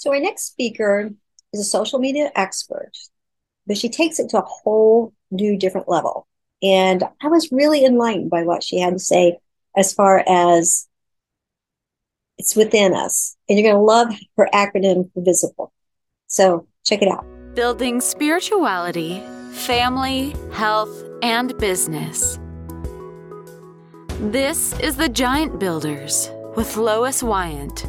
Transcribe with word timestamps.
So, 0.00 0.10
our 0.14 0.18
next 0.18 0.46
speaker 0.46 1.10
is 1.52 1.60
a 1.60 1.64
social 1.64 1.98
media 1.98 2.32
expert, 2.34 2.92
but 3.66 3.76
she 3.76 3.90
takes 3.90 4.18
it 4.18 4.30
to 4.30 4.38
a 4.38 4.46
whole 4.46 5.12
new, 5.30 5.58
different 5.58 5.90
level. 5.90 6.26
And 6.62 7.04
I 7.22 7.28
was 7.28 7.52
really 7.52 7.84
enlightened 7.84 8.30
by 8.30 8.44
what 8.44 8.64
she 8.64 8.80
had 8.80 8.94
to 8.94 8.98
say 8.98 9.36
as 9.76 9.92
far 9.92 10.24
as 10.26 10.88
it's 12.38 12.56
within 12.56 12.94
us. 12.94 13.36
And 13.46 13.58
you're 13.58 13.70
going 13.70 13.78
to 13.78 13.84
love 13.84 14.08
her 14.38 14.48
acronym 14.54 15.10
visible. 15.14 15.70
So, 16.28 16.66
check 16.82 17.02
it 17.02 17.08
out. 17.08 17.26
Building 17.54 18.00
spirituality, 18.00 19.20
family, 19.52 20.34
health, 20.50 21.04
and 21.20 21.58
business. 21.58 22.38
This 24.18 24.72
is 24.80 24.96
the 24.96 25.10
Giant 25.10 25.58
Builders 25.58 26.30
with 26.56 26.78
Lois 26.78 27.22
Wyant. 27.22 27.84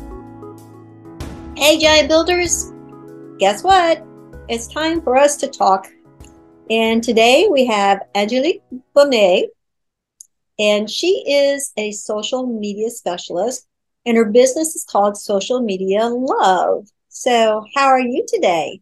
Hey, 1.62 1.78
Giant 1.78 2.10
Builders! 2.10 2.74
Guess 3.38 3.64
what? 3.64 4.04
It's 4.50 4.66
time 4.66 5.00
for 5.00 5.16
us 5.16 5.38
to 5.38 5.48
talk. 5.48 5.88
And 6.72 7.04
today 7.04 7.50
we 7.52 7.68
have 7.68 8.02
Angelique 8.16 8.64
Binet, 8.96 9.52
and 10.58 10.90
she 10.90 11.24
is 11.28 11.72
a 11.78 11.92
social 11.92 12.48
media 12.48 12.90
specialist, 12.90 13.68
and 14.08 14.18
her 14.18 14.26
business 14.26 14.76
is 14.76 14.84
called 14.90 15.18
Social 15.18 15.62
Media 15.62 16.08
Love. 16.08 16.88
So, 17.10 17.64
how 17.76 17.86
are 17.90 18.02
you 18.02 18.26
today? 18.28 18.82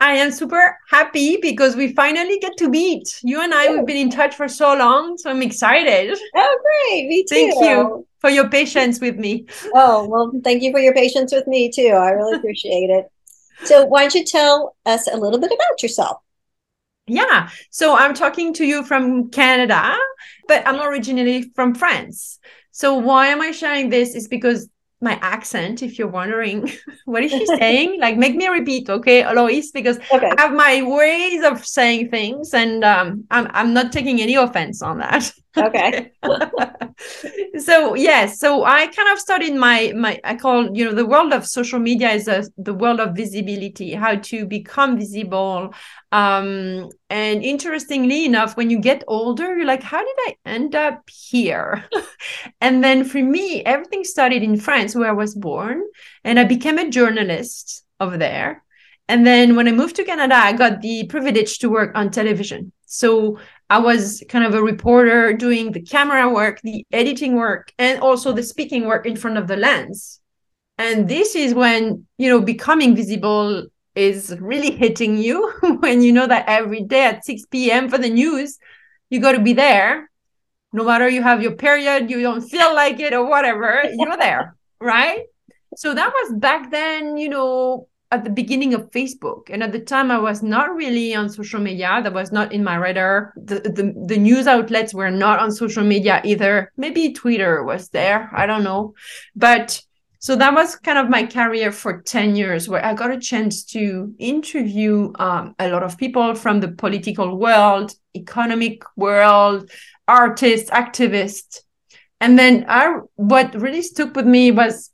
I 0.00 0.14
am 0.14 0.32
super 0.32 0.76
happy 0.90 1.36
because 1.40 1.76
we 1.76 1.94
finally 1.94 2.40
get 2.40 2.56
to 2.56 2.68
meet. 2.68 3.20
You 3.22 3.42
and 3.42 3.54
I, 3.54 3.70
we've 3.70 3.86
been 3.86 3.96
in 3.96 4.10
touch 4.10 4.34
for 4.34 4.48
so 4.48 4.74
long, 4.74 5.18
so 5.18 5.30
I'm 5.30 5.40
excited. 5.40 6.18
Oh, 6.34 6.58
great. 6.64 7.06
Me 7.06 7.22
too. 7.22 7.28
Thank 7.36 7.60
you 7.60 8.07
for 8.18 8.30
your 8.30 8.48
patience 8.48 9.00
with 9.00 9.16
me. 9.16 9.46
Oh, 9.74 10.08
well, 10.08 10.32
thank 10.42 10.62
you 10.62 10.72
for 10.72 10.80
your 10.80 10.94
patience 10.94 11.32
with 11.32 11.46
me 11.46 11.70
too. 11.70 11.88
I 11.88 12.10
really 12.10 12.36
appreciate 12.38 12.90
it. 12.90 13.06
So, 13.64 13.84
why 13.86 14.02
don't 14.02 14.14
you 14.14 14.24
tell 14.24 14.76
us 14.86 15.08
a 15.08 15.16
little 15.16 15.40
bit 15.40 15.52
about 15.52 15.82
yourself? 15.82 16.18
Yeah. 17.06 17.48
So, 17.70 17.96
I'm 17.96 18.14
talking 18.14 18.52
to 18.54 18.64
you 18.64 18.84
from 18.84 19.30
Canada, 19.30 19.96
but 20.46 20.66
I'm 20.66 20.80
originally 20.80 21.50
from 21.54 21.74
France. 21.74 22.38
So, 22.70 22.94
why 22.94 23.28
am 23.28 23.40
I 23.40 23.50
sharing 23.50 23.90
this? 23.90 24.14
Is 24.14 24.28
because 24.28 24.68
my 25.00 25.18
accent 25.22 25.82
if 25.82 25.98
you're 25.98 26.08
wondering 26.08 26.68
what 27.04 27.22
is 27.22 27.30
she 27.30 27.46
saying 27.58 28.00
like 28.00 28.16
make 28.16 28.34
me 28.34 28.48
repeat 28.48 28.90
okay 28.90 29.22
Alois 29.22 29.70
because 29.72 29.98
okay. 30.12 30.30
I 30.36 30.40
have 30.40 30.52
my 30.52 30.82
ways 30.82 31.44
of 31.44 31.64
saying 31.64 32.10
things 32.10 32.52
and 32.52 32.84
um, 32.84 33.24
I'm, 33.30 33.48
I'm 33.52 33.72
not 33.72 33.92
taking 33.92 34.20
any 34.20 34.34
offense 34.34 34.82
on 34.82 34.98
that 34.98 35.32
okay 35.56 36.12
so 37.58 37.94
yes 37.94 38.38
so 38.38 38.64
I 38.64 38.86
kind 38.86 39.08
of 39.12 39.18
studied 39.18 39.54
my 39.54 39.92
my 39.96 40.20
I 40.24 40.36
call 40.36 40.76
you 40.76 40.84
know 40.84 40.94
the 40.94 41.06
world 41.06 41.32
of 41.32 41.46
social 41.46 41.78
media 41.78 42.10
is 42.10 42.28
a, 42.28 42.44
the 42.56 42.74
world 42.74 43.00
of 43.00 43.16
visibility 43.16 43.92
how 43.92 44.16
to 44.16 44.46
become 44.46 44.98
visible 44.98 45.72
um, 46.10 46.88
and 47.10 47.42
interestingly 47.44 48.24
enough, 48.24 48.56
when 48.56 48.70
you 48.70 48.78
get 48.78 49.04
older, 49.06 49.54
you're 49.56 49.66
like, 49.66 49.82
how 49.82 49.98
did 49.98 50.16
I 50.20 50.36
end 50.46 50.74
up 50.74 51.02
here? 51.10 51.84
and 52.60 52.82
then 52.82 53.04
for 53.04 53.22
me, 53.22 53.62
everything 53.64 54.04
started 54.04 54.42
in 54.42 54.58
France, 54.58 54.94
where 54.94 55.10
I 55.10 55.12
was 55.12 55.34
born, 55.34 55.82
and 56.24 56.38
I 56.38 56.44
became 56.44 56.78
a 56.78 56.88
journalist 56.88 57.84
over 58.00 58.16
there. 58.16 58.64
And 59.08 59.26
then 59.26 59.56
when 59.56 59.66
I 59.66 59.72
moved 59.72 59.96
to 59.96 60.04
Canada, 60.04 60.34
I 60.34 60.52
got 60.52 60.82
the 60.82 61.06
privilege 61.06 61.58
to 61.60 61.70
work 61.70 61.92
on 61.94 62.10
television. 62.10 62.72
So 62.86 63.38
I 63.70 63.78
was 63.78 64.22
kind 64.28 64.44
of 64.44 64.54
a 64.54 64.62
reporter 64.62 65.32
doing 65.32 65.72
the 65.72 65.80
camera 65.80 66.28
work, 66.28 66.60
the 66.62 66.84
editing 66.92 67.34
work, 67.34 67.72
and 67.78 68.00
also 68.00 68.32
the 68.32 68.42
speaking 68.42 68.86
work 68.86 69.06
in 69.06 69.16
front 69.16 69.38
of 69.38 69.46
the 69.46 69.56
lens. 69.56 70.20
And 70.76 71.08
this 71.08 71.34
is 71.34 71.54
when, 71.54 72.06
you 72.18 72.28
know, 72.28 72.40
becoming 72.40 72.94
visible 72.94 73.66
is 73.94 74.36
really 74.40 74.70
hitting 74.70 75.18
you 75.18 75.52
when 75.80 76.02
you 76.02 76.12
know 76.12 76.26
that 76.26 76.44
every 76.46 76.84
day 76.84 77.06
at 77.06 77.24
6 77.24 77.46
p.m. 77.46 77.88
for 77.88 77.98
the 77.98 78.10
news, 78.10 78.58
you 79.10 79.20
got 79.20 79.32
to 79.32 79.40
be 79.40 79.54
there. 79.54 80.08
No 80.72 80.84
matter 80.84 81.08
you 81.08 81.22
have 81.22 81.42
your 81.42 81.52
period, 81.52 82.10
you 82.10 82.20
don't 82.20 82.42
feel 82.42 82.74
like 82.74 83.00
it 83.00 83.14
or 83.14 83.26
whatever, 83.26 83.82
you're 83.90 84.18
there, 84.18 84.54
right? 84.80 85.22
So 85.76 85.94
that 85.94 86.12
was 86.12 86.38
back 86.38 86.70
then, 86.70 87.16
you 87.16 87.30
know, 87.30 87.88
at 88.10 88.24
the 88.24 88.30
beginning 88.30 88.72
of 88.74 88.90
Facebook. 88.90 89.50
And 89.50 89.62
at 89.62 89.72
the 89.72 89.80
time, 89.80 90.10
I 90.10 90.18
was 90.18 90.42
not 90.42 90.74
really 90.74 91.14
on 91.14 91.28
social 91.28 91.60
media. 91.60 92.00
That 92.02 92.14
was 92.14 92.32
not 92.32 92.52
in 92.52 92.64
my 92.64 92.76
radar. 92.76 93.34
The, 93.36 93.60
the, 93.60 93.94
the 94.06 94.18
news 94.18 94.46
outlets 94.46 94.94
were 94.94 95.10
not 95.10 95.40
on 95.40 95.52
social 95.52 95.84
media 95.84 96.22
either. 96.24 96.72
Maybe 96.76 97.12
Twitter 97.12 97.62
was 97.64 97.90
there. 97.90 98.30
I 98.34 98.46
don't 98.46 98.64
know. 98.64 98.94
But 99.36 99.82
so 100.20 100.34
that 100.36 100.52
was 100.52 100.74
kind 100.76 100.98
of 100.98 101.08
my 101.08 101.26
career 101.26 101.70
for 101.70 102.02
10 102.02 102.34
years 102.34 102.68
where 102.68 102.84
i 102.84 102.92
got 102.92 103.10
a 103.10 103.18
chance 103.18 103.64
to 103.64 104.12
interview 104.18 105.12
um, 105.18 105.54
a 105.58 105.68
lot 105.68 105.82
of 105.82 105.96
people 105.96 106.34
from 106.34 106.60
the 106.60 106.68
political 106.68 107.36
world 107.36 107.94
economic 108.16 108.82
world 108.96 109.70
artists 110.06 110.70
activists 110.70 111.60
and 112.20 112.36
then 112.36 112.66
I, 112.68 112.96
what 113.14 113.54
really 113.54 113.82
stuck 113.82 114.16
with 114.16 114.26
me 114.26 114.50
was 114.50 114.90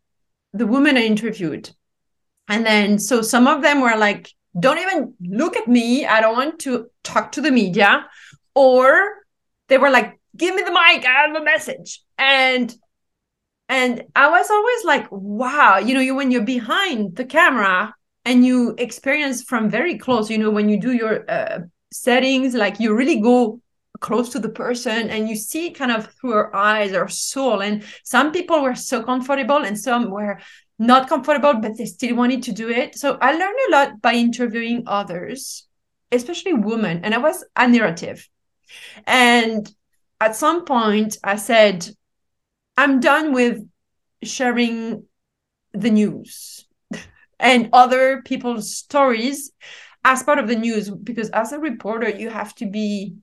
the 0.53 0.67
women 0.67 0.97
i 0.97 1.05
interviewed 1.05 1.71
and 2.49 2.65
then 2.67 2.99
so 2.99 3.23
some 3.23 3.47
of 3.47 3.63
them 3.63 3.81
were 3.81 3.97
like 3.97 4.31
don't 4.59 4.79
even 4.79 5.15
look 5.21 5.57
at 5.57 5.67
me. 5.67 6.07
I 6.07 6.21
don't 6.21 6.37
want 6.37 6.61
to 6.61 6.87
talk 7.03 7.33
to 7.33 7.41
the 7.41 7.51
media. 7.51 8.07
Or 8.55 9.15
they 9.69 9.79
were 9.79 9.91
like 9.91 10.21
give 10.37 10.55
me 10.55 10.63
the 10.63 10.71
mic. 10.71 11.05
I 11.05 11.27
have 11.27 11.35
a 11.35 11.45
message. 11.45 12.03
And 12.19 12.75
and 13.69 14.03
i 14.15 14.29
was 14.29 14.51
always 14.51 14.85
like 14.85 15.07
wow. 15.11 15.79
You 15.79 15.95
know 15.95 16.01
you 16.01 16.15
when 16.15 16.31
you're 16.31 16.45
behind 16.45 17.17
the 17.17 17.25
camera 17.25 17.95
and 18.25 18.45
you 18.45 18.75
experience 18.79 19.43
from 19.43 19.69
very 19.71 19.99
close 19.99 20.31
you 20.31 20.39
know 20.39 20.51
when 20.51 20.69
you 20.69 20.81
do 20.81 20.93
your 20.93 21.29
uh, 21.31 21.61
settings 21.93 22.55
like 22.55 22.81
you 22.81 22.95
really 22.95 23.21
go 23.21 23.61
close 24.01 24.29
to 24.31 24.39
the 24.39 24.49
person 24.49 25.09
and 25.09 25.29
you 25.29 25.37
see 25.37 25.71
kind 25.71 25.93
of 25.93 26.13
through 26.15 26.33
her 26.33 26.55
eyes 26.55 26.93
or 26.93 27.09
soul. 27.09 27.63
And 27.63 27.85
some 28.03 28.33
people 28.33 28.63
were 28.63 28.75
so 28.75 29.03
comfortable 29.03 29.65
and 29.65 29.79
some 29.79 30.11
were 30.11 30.41
not 30.79 31.09
comfortable 31.09 31.55
but 31.55 31.79
they 31.79 31.87
still 31.87 32.17
wanted 32.17 32.43
to 32.45 32.53
do 32.53 32.69
it. 32.69 32.99
So 32.99 33.19
i 33.21 33.33
learned 33.33 33.59
a 33.69 33.73
lot 33.73 34.03
by 34.03 34.15
interviewing 34.15 34.85
others 34.87 35.67
especially 36.13 36.53
women. 36.53 37.05
And 37.05 37.15
i 37.15 37.19
was 37.19 37.45
a 37.57 37.69
narrative. 37.69 38.29
And 39.07 39.73
at 40.21 40.37
some 40.37 40.65
point 40.65 41.17
i 41.23 41.37
said 41.37 41.89
I'm 42.77 42.99
done 42.99 43.33
with 43.33 43.59
sharing 44.23 45.05
the 45.73 45.91
news 45.91 46.67
and 47.39 47.69
other 47.73 48.23
people's 48.23 48.75
stories 48.75 49.53
as 50.05 50.23
part 50.23 50.39
of 50.39 50.49
the 50.49 50.57
news 50.57 50.91
because 50.91 51.31
as 51.31 51.53
a 51.53 51.59
reporter 51.59 52.09
you 52.09 52.31
have 52.31 52.55
to 52.57 52.67
be 52.67 53.15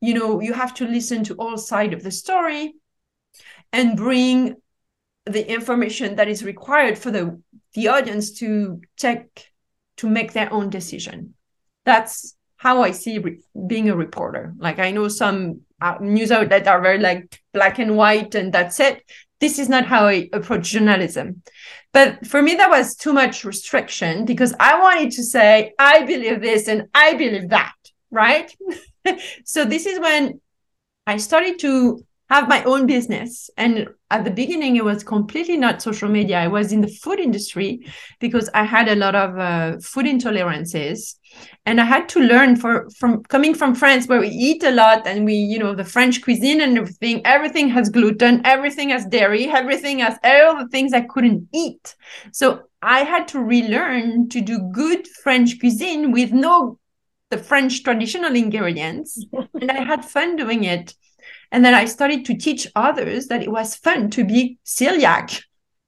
you 0.00 0.14
know 0.14 0.40
you 0.40 0.52
have 0.52 0.74
to 0.74 0.86
listen 0.86 1.24
to 1.24 1.34
all 1.34 1.56
side 1.56 1.92
of 1.92 2.02
the 2.02 2.10
story 2.10 2.74
and 3.72 3.96
bring 3.96 4.56
the 5.26 5.50
information 5.50 6.16
that 6.16 6.28
is 6.28 6.44
required 6.44 6.98
for 6.98 7.10
the 7.10 7.40
the 7.74 7.88
audience 7.88 8.32
to 8.32 8.80
take 8.96 9.50
to 9.96 10.08
make 10.08 10.32
their 10.32 10.52
own 10.52 10.70
decision. 10.70 11.34
That's 11.84 12.34
how 12.56 12.82
i 12.82 12.90
see 12.90 13.18
re- 13.18 13.40
being 13.66 13.88
a 13.88 13.96
reporter. 13.96 14.54
Like 14.58 14.78
i 14.78 14.90
know 14.90 15.08
some 15.08 15.60
uh, 15.80 15.96
news 16.00 16.32
outlets 16.32 16.66
are 16.66 16.80
very 16.80 16.98
like 16.98 17.40
black 17.52 17.78
and 17.78 17.96
white 17.96 18.34
and 18.34 18.52
that's 18.52 18.80
it. 18.80 19.02
This 19.40 19.58
is 19.58 19.68
not 19.68 19.86
how 19.86 20.06
i 20.06 20.28
approach 20.32 20.70
journalism. 20.70 21.42
But 21.92 22.26
for 22.26 22.42
me 22.42 22.54
that 22.56 22.70
was 22.70 22.96
too 22.96 23.12
much 23.12 23.44
restriction 23.44 24.24
because 24.24 24.54
i 24.60 24.78
wanted 24.80 25.10
to 25.12 25.22
say 25.22 25.72
i 25.78 26.04
believe 26.04 26.40
this 26.40 26.68
and 26.68 26.88
i 26.94 27.14
believe 27.14 27.48
that 27.50 27.74
right 28.10 28.54
so 29.44 29.64
this 29.64 29.86
is 29.86 30.00
when 30.00 30.40
i 31.06 31.16
started 31.16 31.58
to 31.58 32.02
have 32.30 32.48
my 32.48 32.62
own 32.64 32.86
business. 32.86 33.48
And 33.56 33.88
at 34.10 34.24
the 34.24 34.30
beginning, 34.30 34.76
it 34.76 34.84
was 34.84 35.02
completely 35.02 35.56
not 35.56 35.80
social 35.80 36.08
media. 36.08 36.38
I 36.38 36.48
was 36.48 36.72
in 36.72 36.82
the 36.82 36.88
food 36.88 37.18
industry 37.18 37.86
because 38.20 38.50
I 38.52 38.64
had 38.64 38.88
a 38.88 38.96
lot 38.96 39.14
of 39.14 39.38
uh, 39.38 39.78
food 39.80 40.04
intolerances. 40.04 41.14
And 41.64 41.80
I 41.80 41.84
had 41.84 42.08
to 42.10 42.20
learn 42.20 42.56
for 42.56 42.88
from 42.98 43.22
coming 43.24 43.54
from 43.54 43.74
France 43.74 44.06
where 44.06 44.20
we 44.20 44.28
eat 44.28 44.62
a 44.62 44.70
lot 44.70 45.06
and 45.06 45.24
we, 45.24 45.34
you 45.34 45.58
know, 45.58 45.74
the 45.74 45.84
French 45.84 46.22
cuisine 46.22 46.60
and 46.60 46.76
everything, 46.76 47.22
everything 47.24 47.68
has 47.70 47.88
gluten, 47.88 48.42
everything 48.44 48.90
has 48.90 49.06
dairy, 49.06 49.46
everything 49.48 50.00
has 50.00 50.18
all 50.24 50.58
the 50.58 50.68
things 50.68 50.92
I 50.92 51.02
couldn't 51.02 51.48
eat. 51.52 51.96
So 52.32 52.62
I 52.82 53.00
had 53.00 53.26
to 53.28 53.40
relearn 53.40 54.28
to 54.30 54.40
do 54.40 54.70
good 54.72 55.06
French 55.22 55.58
cuisine 55.58 56.12
with 56.12 56.32
no 56.32 56.77
the 57.30 57.38
French 57.38 57.82
traditional 57.82 58.34
ingredients. 58.34 59.24
and 59.60 59.70
I 59.70 59.84
had 59.84 60.04
fun 60.04 60.36
doing 60.36 60.64
it. 60.64 60.94
And 61.50 61.64
then 61.64 61.74
I 61.74 61.86
started 61.86 62.24
to 62.26 62.36
teach 62.36 62.66
others 62.76 63.28
that 63.28 63.42
it 63.42 63.50
was 63.50 63.76
fun 63.76 64.10
to 64.10 64.24
be 64.24 64.58
celiac. 64.64 65.42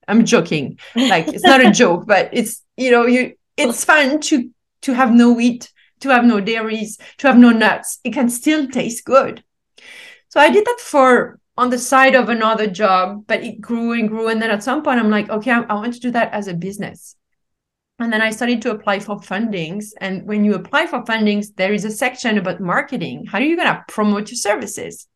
I'm 0.09 0.25
joking. 0.25 0.79
Like 0.97 1.29
it's 1.29 1.45
not 1.45 1.65
a 1.65 1.71
joke, 1.83 2.07
but 2.07 2.31
it's 2.33 2.63
you 2.77 2.91
know, 2.91 3.07
you 3.07 3.35
it's 3.57 3.85
fun 3.85 4.21
to 4.21 4.51
to 4.83 4.95
have 4.95 5.13
no 5.13 5.33
wheat, 5.33 5.71
to 6.01 6.09
have 6.09 6.25
no 6.25 6.41
dairies, 6.41 6.99
to 7.19 7.27
have 7.29 7.39
no 7.39 7.51
nuts. 7.51 8.01
It 8.05 8.13
can 8.13 8.31
still 8.31 8.67
taste 8.67 9.05
good. 9.05 9.45
So 10.29 10.41
I 10.41 10.51
did 10.51 10.65
that 10.65 10.81
for 10.81 11.39
on 11.57 11.71
the 11.71 11.79
side 11.79 12.15
of 12.15 12.29
another 12.29 12.67
job, 12.67 13.25
but 13.27 13.43
it 13.43 13.61
grew 13.61 13.93
and 13.93 14.09
grew. 14.09 14.29
And 14.29 14.41
then 14.41 14.51
at 14.51 14.63
some 14.63 14.83
point, 14.83 14.99
I'm 14.99 15.11
like, 15.11 15.29
okay, 15.29 15.51
I, 15.51 15.61
I 15.61 15.75
want 15.75 15.93
to 15.95 16.01
do 16.01 16.11
that 16.13 16.33
as 16.33 16.49
a 16.49 16.55
business. 16.55 17.17
And 18.01 18.13
then 18.13 18.23
I 18.23 18.31
started 18.31 18.63
to 18.63 18.71
apply 18.71 19.01
for 19.01 19.17
fundings. 19.17 19.89
And 20.01 20.27
when 20.27 20.45
you 20.45 20.55
apply 20.55 20.87
for 20.87 21.03
fundings, 21.03 21.55
there 21.57 21.73
is 21.73 21.85
a 21.85 21.91
section 21.91 22.39
about 22.39 22.61
marketing. 22.61 23.27
How 23.27 23.39
are 23.39 23.43
you 23.43 23.57
going 23.57 23.69
to 23.69 23.85
promote 23.89 24.31
your 24.31 24.37
services 24.37 25.07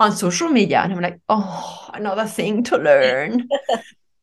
on 0.00 0.12
social 0.12 0.48
media? 0.48 0.80
And 0.80 0.92
I'm 0.92 1.00
like, 1.00 1.20
oh, 1.28 1.90
another 1.92 2.26
thing 2.26 2.62
to 2.64 2.78
learn. 2.78 3.46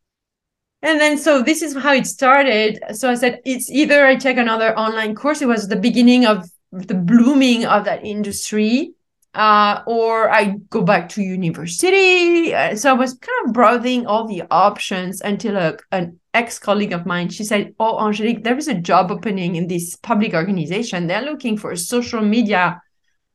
and 0.82 1.00
then 1.00 1.18
so 1.18 1.44
this 1.44 1.62
is 1.62 1.76
how 1.76 1.94
it 1.94 2.08
started. 2.08 2.80
So 2.94 3.10
I 3.10 3.16
said, 3.16 3.40
it's 3.46 3.70
either 3.70 4.06
I 4.06 4.16
take 4.16 4.38
another 4.38 4.78
online 4.78 5.14
course. 5.14 5.42
It 5.42 5.48
was 5.48 5.68
the 5.68 5.76
beginning 5.76 6.26
of 6.26 6.50
the 6.72 6.96
blooming 6.96 7.66
of 7.66 7.86
that 7.86 8.04
industry. 8.04 8.94
Uh, 9.34 9.82
or 9.88 10.30
I 10.30 10.58
go 10.70 10.82
back 10.82 11.08
to 11.10 11.22
university. 11.22 12.54
Uh, 12.54 12.76
so 12.76 12.90
I 12.90 12.94
was 12.94 13.14
kind 13.14 13.48
of 13.48 13.54
browsing 13.54 14.06
all 14.06 14.28
the 14.28 14.44
options 14.52 15.22
until 15.22 15.56
a, 15.56 15.78
an 15.94 16.20
ex 16.34 16.60
colleague 16.60 16.94
of 16.94 17.06
mine, 17.06 17.30
she 17.30 17.44
said, 17.44 17.74
Oh, 17.80 18.00
Angelique, 18.06 18.44
there 18.44 18.58
is 18.58 18.68
a 18.68 18.74
job 18.74 19.12
opening 19.12 19.56
in 19.56 19.68
this 19.68 19.96
public 19.96 20.34
organization. 20.34 21.08
They're 21.08 21.22
looking 21.22 21.58
for 21.58 21.72
a 21.72 21.78
social 21.78 22.22
media 22.22 22.82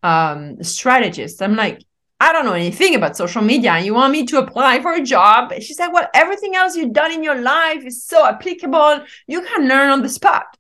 um, 0.03 0.63
strategist. 0.63 1.43
I'm 1.43 1.57
like, 1.57 1.83
I 2.19 2.33
don't 2.33 2.47
know 2.47 2.55
anything 2.55 2.95
about 2.95 3.17
social 3.17 3.43
media. 3.43 3.73
And 3.73 3.85
you 3.85 3.95
want 3.95 4.13
me 4.13 4.25
to 4.27 4.39
apply 4.39 4.81
for 4.81 4.95
a 4.95 5.03
job? 5.03 5.53
She 5.61 5.75
said, 5.75 5.89
Well, 5.89 6.09
everything 6.15 6.55
else 6.55 6.77
you've 6.77 6.93
done 6.93 7.13
in 7.13 7.23
your 7.23 7.41
life 7.41 7.85
is 7.85 8.05
so 8.05 8.27
applicable. 8.27 9.05
You 9.27 9.43
can 9.43 9.69
learn 9.69 9.91
on 9.91 10.03
the 10.03 10.09
spot. 10.09 10.57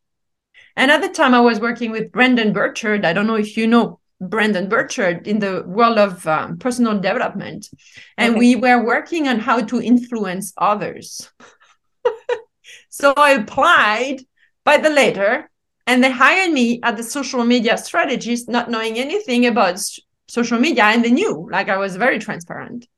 And 0.77 0.91
at 0.91 1.00
the 1.00 1.09
time, 1.09 1.33
I 1.33 1.41
was 1.41 1.59
working 1.59 1.91
with 1.91 2.12
Brendon 2.12 2.53
Burchard. 2.53 3.06
I 3.06 3.15
don't 3.15 3.27
know 3.27 3.37
if 3.37 3.56
you 3.56 3.67
know 3.67 3.99
Brendon 4.21 4.69
Burchard 4.69 5.27
in 5.27 5.38
the 5.38 5.65
world 5.67 5.99
of 5.99 6.27
um, 6.27 6.59
personal 6.59 6.94
development. 6.94 7.71
And 8.19 8.33
okay. 8.33 8.38
we 8.38 8.56
were 8.56 8.85
working 8.85 9.27
on 9.27 9.38
how 9.38 9.61
to 9.62 9.81
influence 9.81 10.53
others. 10.59 11.31
So 12.97 13.13
I 13.15 13.33
applied 13.33 14.23
by 14.65 14.79
the 14.79 14.89
letter 14.89 15.51
and 15.87 16.03
they 16.03 16.11
hired 16.11 16.51
me 16.51 16.81
as 16.83 16.97
the 16.97 17.03
social 17.03 17.45
media 17.45 17.77
strategist, 17.77 18.49
not 18.49 18.71
knowing 18.71 18.99
anything 18.99 19.45
about 19.45 19.79
social 20.27 20.59
media. 20.59 20.85
And 20.85 21.05
they 21.05 21.11
knew, 21.11 21.47
like 21.53 21.69
I 21.69 21.77
was 21.77 21.97
very 21.97 22.19
transparent. 22.19 22.89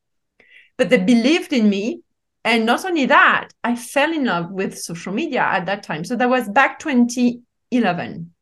But 0.76 0.90
they 0.90 0.98
believed 0.98 1.52
in 1.52 1.68
me. 1.68 2.02
And 2.44 2.64
not 2.64 2.84
only 2.84 3.06
that, 3.06 3.48
I 3.64 3.74
fell 3.74 4.12
in 4.12 4.24
love 4.24 4.52
with 4.52 4.78
social 4.78 5.12
media 5.12 5.40
at 5.40 5.66
that 5.66 5.82
time. 5.82 6.04
So 6.04 6.14
that 6.14 6.30
was 6.30 6.48
back 6.48 6.78
2011, 6.78 8.32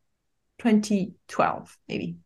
2012, 0.59 1.79
maybe 1.89 2.17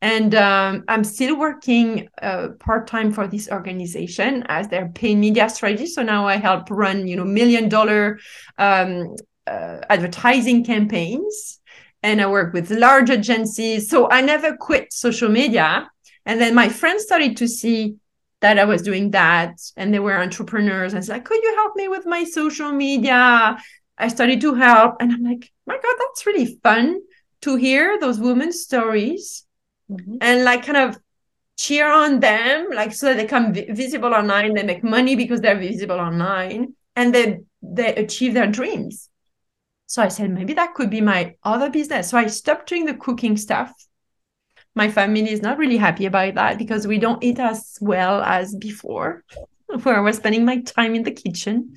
and 0.00 0.34
um, 0.34 0.84
i'm 0.88 1.04
still 1.04 1.36
working 1.36 2.08
uh, 2.22 2.48
part-time 2.60 3.12
for 3.12 3.26
this 3.26 3.50
organization 3.50 4.44
as 4.48 4.68
their 4.68 4.88
paid 4.90 5.16
media 5.16 5.48
strategist 5.48 5.94
so 5.94 6.02
now 6.02 6.26
i 6.26 6.36
help 6.36 6.70
run 6.70 7.06
you 7.06 7.16
know 7.16 7.24
million 7.24 7.68
dollar 7.68 8.18
um, 8.58 9.14
uh, 9.48 9.80
advertising 9.88 10.64
campaigns. 10.64 11.60
And 12.02 12.20
i 12.20 12.26
work 12.30 12.52
with 12.52 12.70
large 12.70 13.10
agencies. 13.10 13.88
So 13.88 14.08
i 14.10 14.20
never 14.20 14.56
quit 14.56 14.92
social 14.92 15.28
media. 15.28 15.90
And 16.26 16.40
then 16.40 16.54
my 16.54 16.68
friends 16.68 17.04
started 17.04 17.36
to 17.38 17.48
see 17.48 17.96
that 18.40 18.58
i 18.58 18.64
was 18.64 18.82
doing 18.82 19.10
that. 19.12 19.54
And 19.76 19.92
they 19.92 19.98
were 19.98 20.20
entrepreneurs. 20.20 20.94
And 20.94 21.04
said 21.04 21.14
like 21.14 21.24
could 21.24 21.42
you 21.42 21.54
help 21.56 21.74
me 21.76 21.88
with 21.88 22.06
my 22.06 22.24
social 22.24 22.70
media? 22.72 23.58
I 23.96 24.08
started 24.08 24.40
to 24.42 24.54
help. 24.54 24.96
And 25.00 25.12
i'm 25.12 25.24
like 25.24 25.50
my 25.66 25.74
god 25.74 25.96
that's 25.98 26.26
really 26.26 26.58
fun 26.62 27.00
to 27.40 27.56
hear 27.56 27.98
those 27.98 28.20
women's 28.20 28.60
stories 28.60 29.44
mm-hmm. 29.90 30.16
and 30.20 30.44
like 30.44 30.64
kind 30.64 30.76
of 30.78 30.98
cheer 31.56 31.90
on 31.90 32.20
them 32.20 32.68
like 32.72 32.92
so 32.94 33.06
that 33.06 33.16
they 33.16 33.26
come 33.26 33.52
vi- 33.52 33.70
visible 33.72 34.14
online 34.14 34.54
they 34.54 34.62
make 34.62 34.84
money 34.84 35.16
because 35.16 35.40
they're 35.40 35.58
visible 35.58 35.98
online 35.98 36.72
and 36.94 37.14
they 37.14 37.40
they 37.62 37.94
achieve 37.96 38.34
their 38.34 38.46
dreams. 38.46 39.08
So 39.86 40.02
i 40.02 40.08
said 40.08 40.30
maybe 40.30 40.54
that 40.54 40.74
could 40.74 40.90
be 40.90 41.00
my 41.00 41.34
other 41.42 41.70
business. 41.70 42.10
So 42.10 42.18
i 42.18 42.26
stopped 42.26 42.68
doing 42.68 42.84
the 42.84 42.94
cooking 42.94 43.36
stuff. 43.36 43.72
My 44.74 44.90
family 44.90 45.30
is 45.30 45.42
not 45.42 45.58
really 45.58 45.76
happy 45.76 46.06
about 46.06 46.34
that 46.34 46.58
because 46.58 46.86
we 46.86 46.98
don't 46.98 47.24
eat 47.24 47.40
as 47.40 47.76
well 47.80 48.22
as 48.22 48.54
before 48.54 49.24
where 49.82 49.96
i 49.96 50.00
was 50.00 50.16
spending 50.16 50.44
my 50.44 50.60
time 50.60 50.94
in 50.94 51.02
the 51.02 51.10
kitchen. 51.10 51.74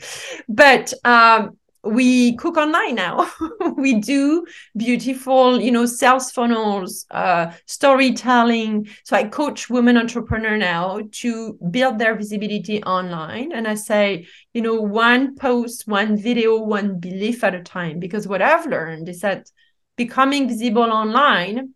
But 0.47 0.93
um 1.03 1.57
we 1.83 2.35
cook 2.37 2.57
online 2.57 2.95
now. 2.95 3.29
We 3.77 3.99
do 3.99 4.45
beautiful 4.77 5.59
you 5.59 5.71
know 5.71 5.85
sales 5.85 6.31
funnels 6.31 7.05
uh, 7.09 7.51
storytelling. 7.65 8.87
So 9.03 9.15
i 9.15 9.23
coach 9.23 9.69
women 9.69 9.97
entrepreneur 9.97 10.57
now 10.57 11.01
to 11.23 11.57
build 11.71 11.97
their 11.97 12.15
visibility 12.15 12.83
online. 12.83 13.51
And 13.51 13.67
i 13.67 13.75
say 13.75 14.27
you 14.53 14.61
know 14.61 14.75
one 14.75 15.35
post 15.35 15.87
one 15.87 16.17
video 16.17 16.57
one 16.57 16.99
belief 16.99 17.43
at 17.43 17.55
a 17.55 17.63
time. 17.63 17.99
Because 17.99 18.27
what 18.27 18.41
i've 18.41 18.67
learned 18.67 19.09
is 19.09 19.21
that 19.21 19.49
becoming 19.95 20.47
visible 20.47 20.91
online 20.91 21.73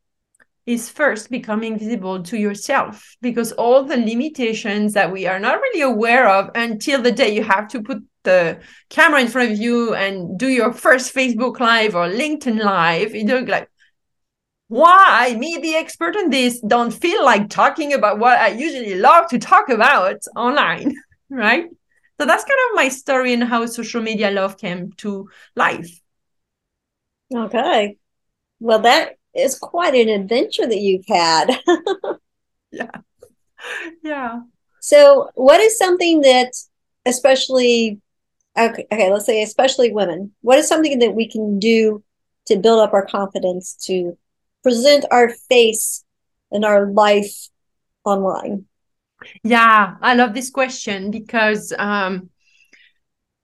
is 0.66 0.90
first 0.90 1.30
becoming 1.30 1.78
visible 1.78 2.24
to 2.24 2.38
yourself. 2.38 3.16
Because 3.22 3.51
all 3.54 3.84
the 3.84 3.98
limitations 3.98 4.94
that 4.94 5.12
we 5.12 5.28
are 5.28 5.40
not 5.40 5.62
really 5.62 5.81
aware 5.81 6.28
of 6.28 6.50
until 6.56 7.01
the 7.01 7.12
day 7.12 7.34
you 7.34 7.44
have 7.44 7.68
to 7.69 7.81
put 7.81 8.04
the 8.25 8.60
camera 8.89 9.22
in 9.22 9.27
front 9.27 9.51
of 9.51 9.57
you 9.57 9.94
and 9.95 10.38
do 10.38 10.48
your 10.48 10.74
first 10.74 11.16
Facebook 11.16 11.60
live 11.60 11.95
or 11.95 12.07
LinkedIn 12.07 12.63
live, 12.63 13.16
you 13.16 13.24
know, 13.24 13.39
like, 13.39 13.69
why 14.68 15.36
me, 15.38 15.60
the 15.62 15.75
expert 15.75 16.16
in 16.16 16.30
this, 16.30 16.60
don't 16.60 16.92
feel 16.92 17.24
like 17.24 17.50
talking 17.50 17.94
about 17.94 18.19
what 18.19 18.38
I 18.38 18.50
usually 18.50 18.95
love 18.95 19.27
to 19.30 19.39
talk 19.39 19.69
about 19.69 20.19
online, 20.36 20.95
right? 21.30 21.66
So 22.19 22.25
that's 22.25 22.44
kind 22.44 22.60
of 22.69 22.75
my 22.75 22.89
story 22.89 23.33
and 23.33 23.44
how 23.44 23.66
social 23.66 24.01
media 24.01 24.31
love 24.31 24.57
came 24.57 24.92
to 24.98 25.30
life. 25.56 26.01
Okay. 27.33 27.98
Well, 28.60 28.80
that 28.80 29.13
is 29.36 29.57
quite 29.60 29.95
an 29.95 30.10
adventure 30.10 30.66
that 30.66 30.80
you've 30.80 31.06
had. 31.07 31.60
yeah. 32.72 32.92
Yeah. 34.04 34.42
So, 34.80 35.30
what 35.36 35.60
is 35.60 35.77
something 35.77 36.22
that, 36.22 36.51
especially, 37.06 38.00
okay, 38.57 38.88
okay, 38.92 39.12
let's 39.12 39.25
say, 39.25 39.42
especially 39.42 39.92
women, 39.92 40.31
what 40.42 40.57
is 40.57 40.68
something 40.68 41.00
that 41.00 41.16
we 41.16 41.30
can 41.30 41.60
do 41.60 42.04
to 42.48 42.57
build 42.57 42.80
up 42.80 42.94
our 42.94 43.06
confidence 43.06 43.75
to 43.86 44.18
present 44.63 45.06
our 45.12 45.30
face 45.30 46.04
and 46.52 46.66
our 46.66 46.92
life 46.92 47.50
online? 48.04 48.66
Yeah, 49.44 49.96
I 50.02 50.16
love 50.16 50.34
this 50.34 50.50
question 50.50 51.12
because 51.12 51.74
um, 51.78 52.30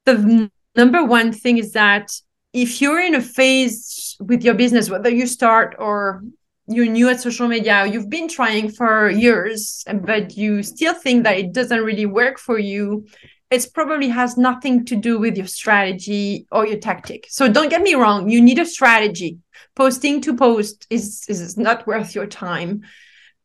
the 0.06 0.50
number 0.76 1.04
one 1.04 1.32
thing 1.32 1.58
is 1.58 1.74
that 1.74 2.12
if 2.54 2.82
you're 2.82 3.00
in 3.00 3.16
a 3.16 3.22
phase 3.22 4.18
with 4.20 4.44
your 4.44 4.54
business, 4.54 4.90
whether 4.90 5.10
you 5.10 5.26
start 5.26 5.76
or 5.80 6.24
you're 6.68 6.86
new 6.86 7.10
at 7.10 7.22
social 7.22 7.48
media, 7.48 7.86
you've 7.86 8.10
been 8.10 8.28
trying 8.28 8.70
for 8.70 9.10
years, 9.10 9.84
but 10.04 10.38
you 10.38 10.64
still 10.64 10.94
think 10.94 11.24
that 11.24 11.38
it 11.38 11.54
doesn't 11.54 11.84
really 11.84 12.06
work 12.06 12.38
for 12.38 12.60
you, 12.60 13.06
it 13.52 13.68
probably 13.74 14.08
has 14.08 14.38
nothing 14.38 14.86
to 14.86 14.96
do 14.96 15.20
with 15.20 15.38
your 15.38 15.48
strategy 15.48 16.48
or 16.52 16.66
your 16.66 16.80
tactic. 16.80 17.28
So 17.30 17.52
don't 17.52 17.70
get 17.70 17.82
me 17.82 17.94
wrong, 17.94 18.30
you 18.30 18.42
need 18.42 18.60
a 18.60 18.66
strategy. 18.66 19.38
Posting 19.76 20.22
to 20.22 20.36
post 20.36 20.88
is, 20.90 21.26
is 21.28 21.58
not 21.58 21.86
worth 21.86 22.16
your 22.16 22.28
time. 22.28 22.82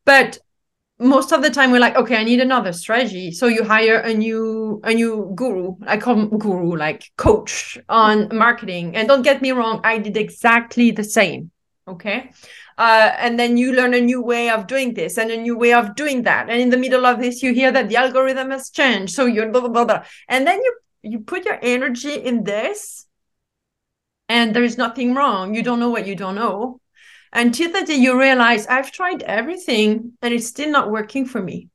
But 0.05 0.39
most 0.99 1.31
of 1.31 1.43
the 1.43 1.49
time 1.49 1.71
we're 1.71 1.79
like 1.79 1.95
okay 1.95 2.15
i 2.15 2.23
need 2.23 2.39
another 2.39 2.73
strategy 2.73 3.31
so 3.31 3.45
you 3.45 3.63
hire 3.63 3.97
a 3.99 4.11
new 4.11 4.81
a 4.83 4.91
new 4.91 5.31
guru 5.35 5.75
i 5.85 5.95
call 5.95 6.25
guru 6.25 6.75
like 6.75 7.11
coach 7.17 7.77
on 7.87 8.27
marketing 8.35 8.95
and 8.95 9.07
don't 9.07 9.21
get 9.21 9.39
me 9.39 9.51
wrong 9.51 9.79
i 9.83 9.99
did 9.99 10.17
exactly 10.17 10.89
the 10.89 11.03
same 11.03 11.51
okay 11.87 12.31
uh, 12.77 13.11
and 13.17 13.39
then 13.39 13.57
you 13.57 13.73
learn 13.73 13.93
a 13.93 14.01
new 14.01 14.21
way 14.21 14.49
of 14.49 14.67
doing 14.67 14.93
this 14.93 15.17
and 15.17 15.31
a 15.31 15.37
new 15.37 15.57
way 15.57 15.73
of 15.73 15.95
doing 15.95 16.23
that 16.23 16.49
and 16.49 16.61
in 16.61 16.69
the 16.69 16.77
middle 16.77 17.05
of 17.05 17.19
this 17.19 17.41
you 17.41 17.53
hear 17.53 17.71
that 17.71 17.89
the 17.89 17.95
algorithm 17.95 18.51
has 18.51 18.69
changed 18.69 19.13
so 19.13 19.25
you're 19.25 19.49
blah, 19.49 19.61
blah, 19.61 19.69
blah, 19.69 19.85
blah. 19.85 20.03
and 20.27 20.45
then 20.45 20.59
you 20.63 20.77
you 21.03 21.19
put 21.19 21.45
your 21.45 21.59
energy 21.61 22.13
in 22.13 22.43
this 22.43 23.05
and 24.29 24.55
there 24.55 24.63
is 24.63 24.77
nothing 24.77 25.13
wrong 25.13 25.53
you 25.53 25.63
don't 25.63 25.79
know 25.79 25.89
what 25.89 26.07
you 26.07 26.15
don't 26.15 26.35
know 26.35 26.79
until 27.33 27.71
the 27.71 27.83
day 27.83 27.95
you 27.95 28.19
realize 28.19 28.67
I've 28.67 28.91
tried 28.91 29.23
everything 29.23 30.13
and 30.21 30.33
it's 30.33 30.47
still 30.47 30.71
not 30.71 30.91
working 30.91 31.25
for 31.25 31.41
me. 31.41 31.69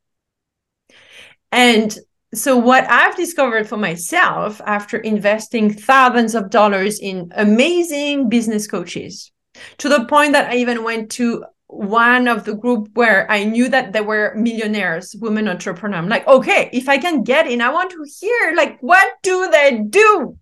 And 1.51 1.97
so, 2.35 2.57
what 2.57 2.85
I've 2.89 3.17
discovered 3.17 3.69
for 3.69 3.77
myself 3.77 4.61
after 4.65 4.97
investing 4.97 5.73
thousands 5.73 6.35
of 6.35 6.49
dollars 6.49 6.99
in 6.99 7.31
amazing 7.37 8.31
business 8.31 8.67
coaches, 8.67 9.31
to 9.79 9.89
the 9.89 10.05
point 10.07 10.33
that 10.33 10.51
I 10.51 10.57
even 10.57 10.85
went 10.85 11.11
to 11.13 11.45
one 11.67 12.29
of 12.29 12.45
the 12.45 12.55
group 12.55 12.91
where 12.95 13.31
I 13.31 13.45
knew 13.45 13.69
that 13.71 13.93
there 13.93 14.05
were 14.05 14.35
millionaires, 14.37 15.17
women 15.19 15.49
entrepreneurs. 15.49 15.99
I'm 15.99 16.09
like, 16.09 16.27
okay, 16.29 16.69
if 16.73 16.89
I 16.89 16.99
can 16.99 17.23
get 17.23 17.47
in, 17.47 17.63
I 17.63 17.71
want 17.71 17.91
to 17.91 18.05
hear 18.21 18.55
like 18.55 18.79
what 18.81 19.15
do 19.23 19.51
they 19.51 19.79
do? 19.79 20.39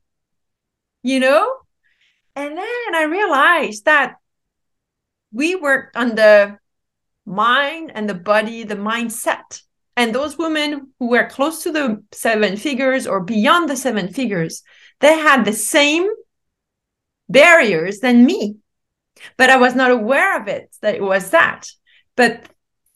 You 1.02 1.20
know? 1.20 1.56
And 2.34 2.56
then 2.56 2.94
I 2.94 3.04
realized 3.04 3.84
that 3.84 4.16
we 5.32 5.54
worked 5.54 5.96
on 5.96 6.16
the 6.16 6.58
mind 7.24 7.92
and 7.94 8.08
the 8.08 8.14
body, 8.14 8.64
the 8.64 8.76
mindset. 8.76 9.62
And 9.96 10.14
those 10.14 10.38
women 10.38 10.92
who 10.98 11.10
were 11.10 11.26
close 11.26 11.62
to 11.62 11.72
the 11.72 12.02
seven 12.12 12.56
figures 12.56 13.06
or 13.06 13.20
beyond 13.20 13.68
the 13.68 13.76
seven 13.76 14.08
figures, 14.08 14.62
they 15.00 15.18
had 15.18 15.44
the 15.44 15.52
same 15.52 16.08
barriers 17.28 18.00
than 18.00 18.24
me. 18.24 18.56
But 19.36 19.50
I 19.50 19.56
was 19.56 19.74
not 19.74 19.90
aware 19.90 20.40
of 20.40 20.48
it, 20.48 20.74
that 20.82 20.94
it 20.94 21.02
was 21.02 21.30
that. 21.30 21.68
But 22.16 22.44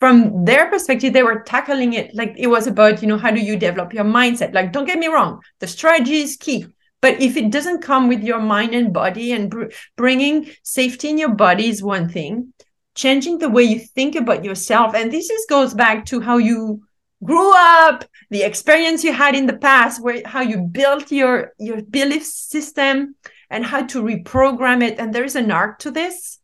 from 0.00 0.44
their 0.44 0.68
perspective, 0.68 1.12
they 1.12 1.22
were 1.22 1.40
tackling 1.40 1.94
it 1.94 2.14
like 2.14 2.34
it 2.36 2.48
was 2.48 2.66
about, 2.66 3.00
you 3.00 3.08
know, 3.08 3.18
how 3.18 3.30
do 3.30 3.40
you 3.40 3.56
develop 3.56 3.94
your 3.94 4.04
mindset? 4.04 4.52
Like, 4.52 4.72
don't 4.72 4.86
get 4.86 4.98
me 4.98 5.06
wrong, 5.06 5.40
the 5.60 5.66
strategy 5.66 6.20
is 6.20 6.36
key. 6.36 6.66
But 7.00 7.20
if 7.20 7.36
it 7.36 7.50
doesn't 7.50 7.82
come 7.82 8.08
with 8.08 8.22
your 8.22 8.40
mind 8.40 8.74
and 8.74 8.92
body 8.92 9.32
and 9.32 9.50
br- 9.50 9.66
bringing 9.96 10.50
safety 10.62 11.10
in 11.10 11.18
your 11.18 11.34
body 11.34 11.68
is 11.68 11.82
one 11.82 12.08
thing, 12.08 12.54
changing 12.94 13.38
the 13.38 13.50
way 13.50 13.62
you 13.62 13.78
think 13.78 14.14
about 14.14 14.44
yourself. 14.44 14.94
And 14.94 15.12
this 15.12 15.28
is, 15.28 15.46
goes 15.46 15.74
back 15.74 16.06
to 16.06 16.20
how 16.20 16.38
you 16.38 16.82
grew 17.22 17.52
up, 17.54 18.04
the 18.30 18.42
experience 18.42 19.04
you 19.04 19.12
had 19.12 19.34
in 19.34 19.46
the 19.46 19.56
past, 19.56 20.02
where 20.02 20.22
how 20.24 20.40
you 20.40 20.58
built 20.58 21.10
your, 21.12 21.52
your 21.58 21.82
belief 21.82 22.24
system 22.24 23.16
and 23.50 23.64
how 23.64 23.86
to 23.86 24.02
reprogram 24.02 24.82
it. 24.82 24.98
And 24.98 25.14
there 25.14 25.24
is 25.24 25.36
an 25.36 25.50
art 25.50 25.80
to 25.80 25.90
this 25.90 26.38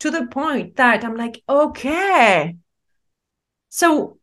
to 0.00 0.10
the 0.10 0.26
point 0.26 0.76
that 0.76 1.04
I'm 1.04 1.16
like, 1.16 1.42
okay. 1.48 2.56
So 3.68 4.18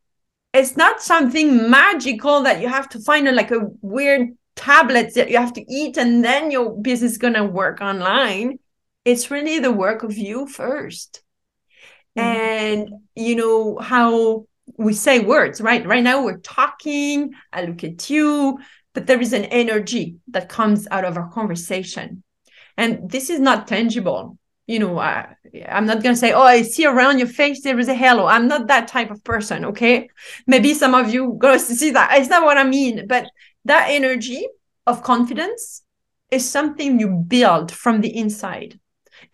it's 0.53 0.75
not 0.75 1.01
something 1.01 1.69
magical 1.69 2.43
that 2.43 2.61
you 2.61 2.67
have 2.67 2.89
to 2.89 2.99
find 2.99 3.27
a, 3.27 3.31
like 3.31 3.51
a 3.51 3.69
weird 3.81 4.37
tablets 4.55 5.15
that 5.15 5.29
you 5.29 5.37
have 5.37 5.53
to 5.53 5.65
eat 5.69 5.97
and 5.97 6.23
then 6.23 6.51
your 6.51 6.77
business 6.81 7.13
is 7.13 7.17
going 7.17 7.33
to 7.33 7.45
work 7.45 7.81
online. 7.81 8.59
It's 9.05 9.31
really 9.31 9.59
the 9.59 9.71
work 9.71 10.03
of 10.03 10.17
you 10.17 10.45
1st 10.45 11.21
mm-hmm. 12.17 12.19
And 12.19 12.89
you 13.15 13.35
know 13.35 13.77
how 13.79 14.45
we 14.77 14.93
say 14.93 15.19
words, 15.19 15.61
right? 15.61 15.85
Right 15.85 16.03
now 16.03 16.23
we're 16.23 16.37
talking, 16.37 17.33
I 17.51 17.65
look 17.65 17.83
at 17.83 18.09
you, 18.09 18.59
but 18.93 19.07
there 19.07 19.21
is 19.21 19.33
an 19.33 19.45
energy 19.45 20.17
that 20.29 20.49
comes 20.49 20.87
out 20.91 21.05
of 21.05 21.17
our 21.17 21.29
conversation. 21.29 22.23
And 22.77 23.09
this 23.09 23.29
is 23.29 23.39
not 23.39 23.67
tangible. 23.67 24.37
You 24.67 24.79
know, 24.79 24.99
I, 24.99 25.35
I'm 25.67 25.85
not 25.85 26.01
going 26.01 26.15
to 26.15 26.19
say, 26.19 26.31
oh, 26.33 26.43
I 26.43 26.61
see 26.61 26.85
around 26.85 27.17
your 27.17 27.27
face 27.27 27.63
there 27.63 27.79
is 27.79 27.87
a 27.87 27.93
halo. 27.93 28.25
I'm 28.25 28.47
not 28.47 28.67
that 28.67 28.87
type 28.87 29.11
of 29.11 29.23
person. 29.23 29.65
Okay. 29.65 30.09
Maybe 30.47 30.73
some 30.73 30.95
of 30.95 31.13
you 31.13 31.35
go 31.37 31.53
to 31.53 31.59
see 31.59 31.91
that. 31.91 32.17
It's 32.17 32.29
not 32.29 32.43
what 32.43 32.57
I 32.57 32.63
mean, 32.63 33.07
but 33.07 33.29
that 33.65 33.87
energy 33.89 34.47
of 34.87 35.03
confidence 35.03 35.83
is 36.29 36.49
something 36.49 36.99
you 36.99 37.09
build 37.09 37.71
from 37.71 38.01
the 38.01 38.15
inside 38.15 38.79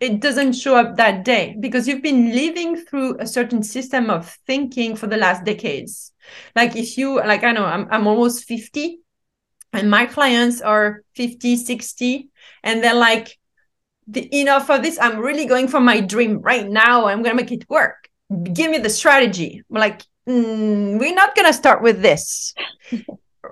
it 0.00 0.20
doesn't 0.20 0.52
show 0.52 0.76
up 0.76 0.96
that 0.96 1.24
day 1.24 1.56
because 1.58 1.88
you've 1.88 2.02
been 2.02 2.32
living 2.34 2.76
through 2.76 3.18
a 3.18 3.26
certain 3.26 3.62
system 3.62 4.10
of 4.10 4.28
thinking 4.46 4.94
for 4.96 5.06
the 5.06 5.16
last 5.16 5.44
decades 5.44 6.12
like 6.54 6.76
if 6.76 6.98
you 6.98 7.16
like 7.16 7.44
i 7.44 7.52
know 7.52 7.64
i'm, 7.64 7.86
I'm 7.90 8.06
almost 8.06 8.44
50 8.44 8.98
and 9.72 9.90
my 9.90 10.06
clients 10.06 10.60
are 10.60 11.02
50 11.14 11.56
60 11.56 12.30
and 12.62 12.82
they're 12.82 12.94
like 12.94 13.36
the, 14.06 14.28
enough 14.40 14.70
of 14.70 14.82
this 14.82 14.98
i'm 15.00 15.18
really 15.18 15.46
going 15.46 15.68
for 15.68 15.80
my 15.80 16.00
dream 16.00 16.40
right 16.40 16.68
now. 16.68 17.06
I'm 17.06 17.22
gonna 17.22 17.34
make 17.34 17.52
it 17.52 17.68
work. 17.68 18.08
Give 18.52 18.70
me 18.70 18.78
the 18.78 18.90
strategy. 18.90 19.62
I'm 19.70 19.80
like 19.80 20.02
mm, 20.26 20.98
we're 20.98 21.14
not 21.14 21.34
gonna 21.36 21.52
start 21.52 21.82
with 21.82 22.02
this. 22.02 22.54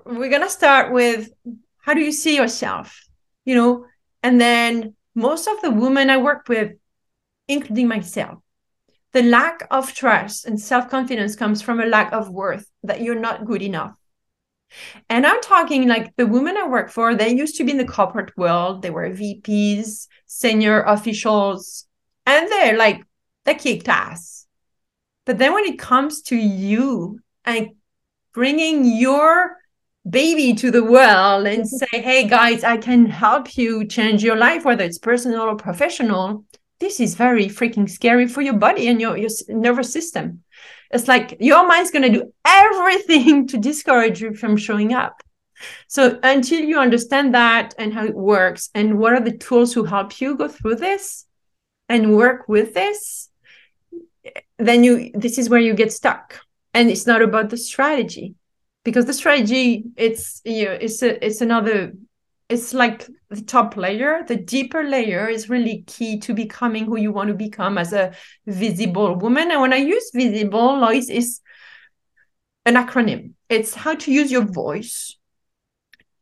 We're 0.05 0.29
going 0.29 0.43
to 0.43 0.51
start 0.51 0.93
with 0.93 1.31
how 1.79 1.95
do 1.95 2.01
you 2.01 2.13
see 2.13 2.37
yourself? 2.37 3.09
You 3.45 3.55
know? 3.55 3.87
And 4.23 4.41
then 4.41 4.95
most 5.17 5.49
of 5.49 5.61
the 5.63 5.71
women 5.71 6.11
i 6.11 6.19
work 6.19 6.47
with 6.49 6.73
including 7.49 7.89
myself 7.89 8.39
the 9.13 9.23
lack 9.23 9.67
of 9.71 9.93
trust 9.95 10.45
and 10.45 10.61
self-confidence 10.61 11.35
comes 11.35 11.63
from 11.63 11.81
a 11.81 11.87
lack 11.87 12.13
of 12.13 12.29
worth 12.29 12.71
that 12.83 13.01
you're 13.01 13.19
not 13.19 13.47
good 13.47 13.63
enough 13.63 13.97
and 15.09 15.27
i'm 15.27 15.41
talking 15.41 15.89
like 15.89 16.15
the 16.17 16.27
women 16.27 16.57
i 16.57 16.67
work 16.67 16.91
for 16.91 17.15
they 17.15 17.35
used 17.35 17.57
to 17.57 17.65
be 17.65 17.73
in 17.73 17.79
the 17.79 17.85
corporate 17.85 18.37
world. 18.37 18.83
They 18.83 18.91
were 18.91 19.11
vps 19.11 20.09
senior 20.27 20.83
officials 20.83 21.87
and 22.25 22.49
they're 22.51 22.77
like 22.77 23.03
they 23.45 23.55
kicked 23.55 23.89
ass. 23.89 24.47
But 25.25 25.39
then 25.39 25.55
when 25.55 25.65
it 25.65 25.79
comes 25.79 26.23
to 26.23 26.37
you 26.37 27.21
and 27.45 27.71
bringing 28.33 28.85
your 28.85 29.57
baby 30.09 30.55
to 30.55 30.71
the 30.71 30.85
world 30.85 31.47
and 31.47 31.63
mm-hmm. 31.63 31.77
say, 31.77 32.01
hey 32.01 32.29
guys, 32.29 32.63
I 32.63 32.77
can 32.77 33.07
help 33.07 33.57
you 33.57 33.87
change 33.87 34.23
your 34.23 34.37
life, 34.37 34.65
whether 34.65 34.85
it's 34.85 34.99
personal 34.99 35.43
or 35.43 35.57
professional, 35.57 36.45
this 36.79 37.01
is 37.01 37.15
very 37.15 37.47
freaking 37.47 37.89
scary 37.89 38.29
for 38.29 38.43
your 38.43 38.55
body 38.55 38.89
and 38.89 39.01
your, 39.01 39.17
your 39.17 39.31
nervous 39.49 39.93
system. 39.93 40.43
It's 40.91 41.09
like 41.09 41.37
your 41.41 41.67
mind's 41.67 41.91
going 41.91 42.11
to 42.11 42.19
do 42.19 42.33
everything 42.45 43.47
to 43.49 43.59
discourage 43.59 44.21
you 44.21 44.35
from 44.35 44.57
showing 44.57 44.93
up. 44.93 45.23
So 45.89 46.19
until 46.23 46.61
you 46.61 46.79
understand 46.79 47.35
that 47.35 47.75
and 47.79 47.93
how 47.95 48.05
it 48.05 48.15
works 48.15 48.71
and 48.75 48.99
what 48.99 49.15
are 49.15 49.21
the 49.21 49.37
tools 49.37 49.73
to 49.75 49.85
help 49.85 50.21
you 50.21 50.37
go 50.37 50.49
through 50.49 50.77
this 50.77 51.27
and 51.89 52.17
work 52.17 52.49
with 52.49 52.75
this, 52.75 53.31
then 54.59 54.85
you 54.85 55.11
this 55.15 55.39
is 55.39 55.49
where 55.49 55.61
you 55.61 55.75
get 55.75 55.93
stuck. 55.93 56.41
And 56.75 56.91
it's 56.91 57.07
not 57.07 57.23
about 57.23 57.51
the 57.51 57.57
strategy 57.57 58.35
because 58.85 59.07
the 59.07 59.15
strategy 59.15 59.85
it's 59.97 60.43
you 60.45 60.67
know, 60.67 60.73
it's 60.73 61.03
a, 61.03 61.25
it's 61.25 61.41
another 61.41 61.93
it's 62.49 62.73
like 62.73 63.09
the 63.29 63.43
top 63.43 63.77
layer 63.77 64.23
the 64.27 64.37
deeper 64.37 64.85
layer 64.85 65.29
is 65.29 65.49
really 65.49 65.83
key 65.87 66.19
to 66.21 66.33
becoming 66.33 66.85
who 66.85 66.97
you 66.97 67.11
want 67.11 67.29
to 67.29 67.35
become 67.35 67.77
as 67.77 67.93
a 67.93 68.13
visible 68.47 69.17
woman. 69.17 69.51
And 69.51 69.61
when 69.61 69.73
i 69.73 69.77
use 69.77 70.11
visible 70.15 70.79
Lois 70.79 71.09
is 71.11 71.41
an 72.65 72.75
acronym. 72.75 73.33
It's 73.49 73.75
how 73.75 73.95
to 73.95 74.13
use 74.13 74.31
your 74.31 74.45
voice. 74.45 75.17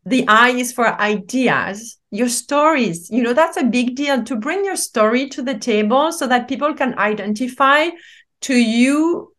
The 0.07 0.27
i 0.29 0.51
is 0.51 0.73
for 0.73 1.01
ideas. 1.01 1.99
Your 2.11 2.29
stories. 2.29 3.11
You 3.11 3.23
know 3.23 3.33
that's 3.33 3.57
a 3.57 3.65
big 3.65 3.97
deal 3.97 4.23
to 4.25 4.37
bring 4.37 4.65
your 4.65 4.77
story 4.77 5.29
to 5.31 5.43
the 5.43 5.59
table 5.59 6.13
so 6.13 6.27
that 6.27 6.49
people 6.49 6.75
can 6.75 6.99
identify 6.99 7.89
to 8.43 8.55
you 8.55 9.34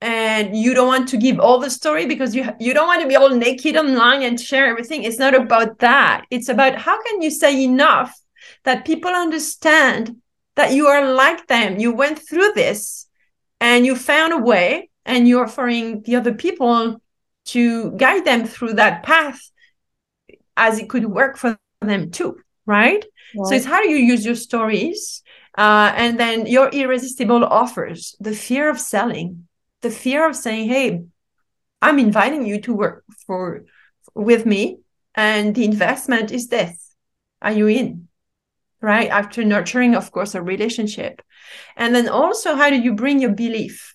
and 0.00 0.56
you 0.56 0.72
don't 0.72 0.86
want 0.86 1.08
to 1.08 1.16
give 1.16 1.38
all 1.38 1.58
the 1.58 1.70
story 1.70 2.06
because 2.06 2.34
you 2.34 2.48
you 2.58 2.72
don't 2.72 2.86
want 2.86 3.02
to 3.02 3.08
be 3.08 3.16
all 3.16 3.30
naked 3.30 3.76
online 3.76 4.22
and 4.22 4.40
share 4.40 4.66
everything. 4.66 5.02
It's 5.02 5.18
not 5.18 5.34
about 5.34 5.78
that. 5.80 6.24
It's 6.30 6.48
about 6.48 6.76
how 6.76 7.02
can 7.02 7.20
you 7.20 7.30
say 7.30 7.62
enough 7.64 8.18
that 8.64 8.86
people 8.86 9.10
understand 9.10 10.16
that 10.56 10.72
you 10.72 10.86
are 10.86 11.12
like 11.12 11.46
them. 11.46 11.78
You 11.78 11.92
went 11.92 12.18
through 12.18 12.52
this 12.54 13.06
and 13.60 13.84
you 13.84 13.94
found 13.94 14.32
a 14.32 14.38
way 14.38 14.90
and 15.04 15.28
you're 15.28 15.44
offering 15.44 16.02
the 16.02 16.16
other 16.16 16.34
people 16.34 17.00
to 17.46 17.90
guide 17.92 18.24
them 18.24 18.46
through 18.46 18.74
that 18.74 19.02
path 19.02 19.40
as 20.56 20.78
it 20.78 20.88
could 20.88 21.06
work 21.06 21.36
for 21.36 21.58
them 21.80 22.10
too 22.10 22.38
right, 22.66 23.04
right. 23.34 23.46
so 23.46 23.54
it's 23.54 23.64
how 23.64 23.80
do 23.82 23.88
you 23.88 23.96
use 23.96 24.24
your 24.24 24.34
stories 24.34 25.22
uh, 25.58 25.92
and 25.96 26.18
then 26.18 26.46
your 26.46 26.68
irresistible 26.68 27.44
offers 27.44 28.14
the 28.20 28.34
fear 28.34 28.68
of 28.68 28.78
selling 28.78 29.48
the 29.82 29.90
fear 29.90 30.28
of 30.28 30.36
saying, 30.36 30.68
"Hey, 30.68 31.04
I'm 31.82 31.98
inviting 31.98 32.46
you 32.46 32.60
to 32.62 32.74
work 32.74 33.04
for 33.26 33.64
with 34.14 34.44
me, 34.46 34.80
and 35.14 35.54
the 35.54 35.64
investment 35.64 36.30
is 36.30 36.48
this. 36.48 36.94
Are 37.40 37.52
you 37.52 37.66
in?" 37.68 38.08
Right 38.80 39.10
after 39.10 39.44
nurturing, 39.44 39.94
of 39.94 40.10
course, 40.10 40.34
a 40.34 40.42
relationship, 40.42 41.22
and 41.76 41.94
then 41.94 42.08
also, 42.08 42.54
how 42.54 42.70
do 42.70 42.76
you 42.76 42.94
bring 42.94 43.20
your 43.20 43.34
belief? 43.34 43.94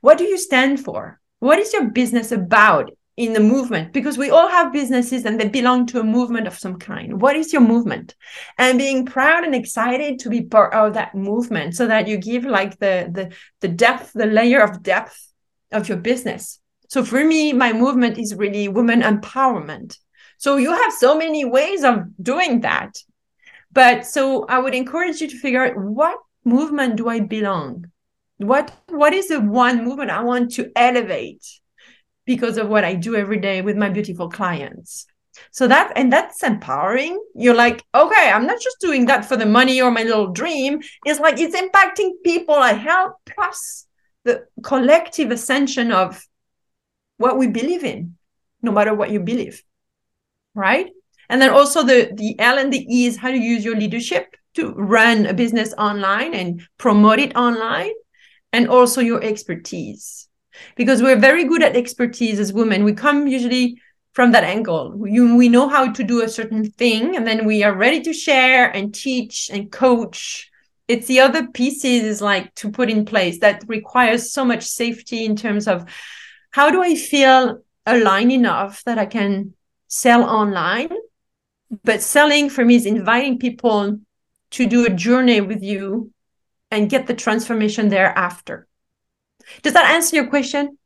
What 0.00 0.18
do 0.18 0.24
you 0.24 0.36
stand 0.36 0.84
for? 0.84 1.20
What 1.38 1.58
is 1.58 1.72
your 1.72 1.90
business 1.90 2.32
about? 2.32 2.90
In 3.16 3.32
the 3.32 3.40
movement 3.40 3.92
because 3.92 4.18
we 4.18 4.30
all 4.30 4.48
have 4.48 4.72
businesses 4.72 5.24
and 5.24 5.40
they 5.40 5.48
belong 5.48 5.86
to 5.86 6.00
a 6.00 6.04
movement 6.04 6.46
of 6.46 6.58
some 6.58 6.78
kind. 6.78 7.20
What 7.20 7.34
is 7.34 7.52
your 7.52 7.62
movement? 7.62 8.14
And 8.58 8.78
being 8.78 9.06
proud 9.06 9.44
and 9.44 9.54
excited 9.54 10.18
to 10.20 10.28
be 10.28 10.42
part 10.42 10.74
of 10.74 10.94
that 10.94 11.14
movement 11.14 11.74
so 11.74 11.86
that 11.86 12.08
you 12.08 12.18
give 12.18 12.44
like 12.44 12.78
the 12.78 13.08
the 13.10 13.34
the 13.60 13.68
depth, 13.68 14.12
the 14.12 14.26
layer 14.26 14.60
of 14.60 14.82
depth 14.82 15.32
of 15.72 15.88
your 15.88 15.98
business. 15.98 16.60
So 16.88 17.04
for 17.04 17.24
me, 17.24 17.52
my 17.52 17.72
movement 17.72 18.18
is 18.18 18.34
really 18.34 18.68
women 18.68 19.00
empowerment. 19.00 19.96
So 20.38 20.56
you 20.56 20.70
have 20.70 20.92
so 20.92 21.16
many 21.16 21.44
ways 21.44 21.84
of 21.84 22.04
doing 22.22 22.60
that. 22.60 22.98
But 23.72 24.06
so 24.06 24.44
I 24.44 24.58
would 24.58 24.74
encourage 24.74 25.20
you 25.20 25.28
to 25.28 25.38
figure 25.38 25.64
out 25.64 25.76
what 25.76 26.18
movement 26.44 26.96
do 26.96 27.08
I 27.08 27.20
belong? 27.20 27.90
What 28.36 28.74
what 28.88 29.14
is 29.14 29.28
the 29.28 29.40
one 29.40 29.84
movement 29.84 30.10
I 30.10 30.22
want 30.22 30.52
to 30.52 30.70
elevate 30.76 31.44
because 32.26 32.58
of 32.58 32.68
what 32.68 32.84
I 32.84 32.94
do 32.94 33.16
every 33.16 33.38
day 33.38 33.62
with 33.62 33.76
my 33.76 33.88
beautiful 33.88 34.28
clients? 34.28 35.06
So 35.50 35.68
that 35.68 35.92
and 35.96 36.12
that's 36.12 36.42
empowering. 36.42 37.22
You're 37.34 37.54
like, 37.54 37.84
okay, 37.94 38.30
I'm 38.32 38.46
not 38.46 38.60
just 38.60 38.80
doing 38.80 39.06
that 39.06 39.24
for 39.24 39.36
the 39.36 39.46
money 39.46 39.80
or 39.80 39.90
my 39.90 40.02
little 40.02 40.28
dream. 40.28 40.80
It's 41.04 41.20
like 41.20 41.38
it's 41.38 41.56
impacting 41.56 42.12
people 42.24 42.54
I 42.54 42.72
help 42.72 43.16
plus 43.26 43.86
the 44.24 44.46
collective 44.62 45.30
ascension 45.30 45.92
of 45.92 46.22
what 47.18 47.38
we 47.38 47.46
believe 47.46 47.84
in, 47.84 48.16
no 48.62 48.72
matter 48.72 48.94
what 48.94 49.10
you 49.10 49.20
believe. 49.20 49.62
Right. 50.54 50.90
And 51.28 51.40
then 51.42 51.50
also 51.50 51.82
the, 51.82 52.10
the 52.14 52.38
L 52.38 52.58
and 52.58 52.72
the 52.72 52.86
E 52.88 53.06
is 53.06 53.16
how 53.16 53.30
to 53.30 53.36
use 53.36 53.64
your 53.64 53.76
leadership 53.76 54.36
to 54.54 54.72
run 54.72 55.26
a 55.26 55.34
business 55.34 55.74
online 55.76 56.32
and 56.32 56.62
promote 56.78 57.18
it 57.18 57.36
online, 57.36 57.92
and 58.52 58.68
also 58.68 59.02
your 59.02 59.22
expertise. 59.22 60.25
Because 60.76 61.02
we're 61.02 61.18
very 61.18 61.44
good 61.44 61.62
at 61.62 61.76
expertise 61.76 62.38
as 62.38 62.52
women. 62.52 62.84
We 62.84 62.92
come 62.92 63.26
usually 63.26 63.80
from 64.12 64.32
that 64.32 64.44
angle. 64.44 65.06
You, 65.06 65.36
we 65.36 65.48
know 65.48 65.68
how 65.68 65.92
to 65.92 66.02
do 66.02 66.22
a 66.22 66.28
certain 66.28 66.70
thing, 66.70 67.16
and 67.16 67.26
then 67.26 67.44
we 67.44 67.62
are 67.62 67.74
ready 67.74 68.00
to 68.02 68.12
share 68.12 68.70
and 68.70 68.94
teach 68.94 69.50
and 69.52 69.70
coach. 69.70 70.50
It's 70.88 71.06
the 71.06 71.20
other 71.20 71.48
pieces 71.48 72.02
is 72.04 72.22
like 72.22 72.54
to 72.56 72.70
put 72.70 72.88
in 72.88 73.04
place 73.04 73.40
that 73.40 73.64
requires 73.66 74.32
so 74.32 74.44
much 74.44 74.62
safety 74.62 75.24
in 75.24 75.36
terms 75.36 75.68
of 75.68 75.84
how 76.50 76.70
do 76.70 76.82
I 76.82 76.94
feel 76.94 77.62
aligned 77.84 78.32
enough 78.32 78.82
that 78.84 78.98
I 78.98 79.06
can 79.06 79.52
sell 79.88 80.24
online. 80.24 80.90
But 81.84 82.00
selling 82.00 82.48
for 82.48 82.64
me 82.64 82.76
is 82.76 82.86
inviting 82.86 83.38
people 83.38 83.98
to 84.52 84.66
do 84.66 84.86
a 84.86 84.90
journey 84.90 85.40
with 85.40 85.62
you 85.62 86.12
and 86.70 86.88
get 86.88 87.06
the 87.06 87.14
transformation 87.14 87.88
thereafter. 87.88 88.66
Does 89.62 89.72
that 89.72 89.94
answer 89.94 90.16
your 90.16 90.26
question? 90.26 90.78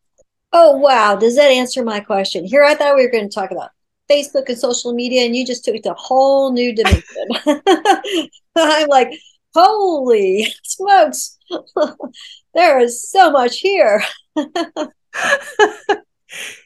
Oh, 0.52 0.76
wow. 0.76 1.16
Does 1.16 1.36
that 1.36 1.50
answer 1.50 1.84
my 1.84 2.00
question? 2.00 2.44
Here, 2.44 2.64
I 2.64 2.74
thought 2.74 2.96
we 2.96 3.04
were 3.04 3.12
going 3.12 3.28
to 3.28 3.34
talk 3.34 3.50
about 3.50 3.70
Facebook 4.10 4.48
and 4.48 4.58
social 4.58 4.92
media, 4.92 5.24
and 5.24 5.36
you 5.36 5.46
just 5.46 5.64
took 5.64 5.76
it 5.76 5.84
to 5.84 5.92
a 5.92 5.96
whole 5.96 6.52
new 6.52 6.74
dimension. 6.74 7.28
I'm 8.56 8.88
like, 8.88 9.12
holy 9.54 10.46
smokes, 10.64 11.38
there 12.54 12.80
is 12.80 13.08
so 13.08 13.30
much 13.30 13.58
here. 13.58 14.02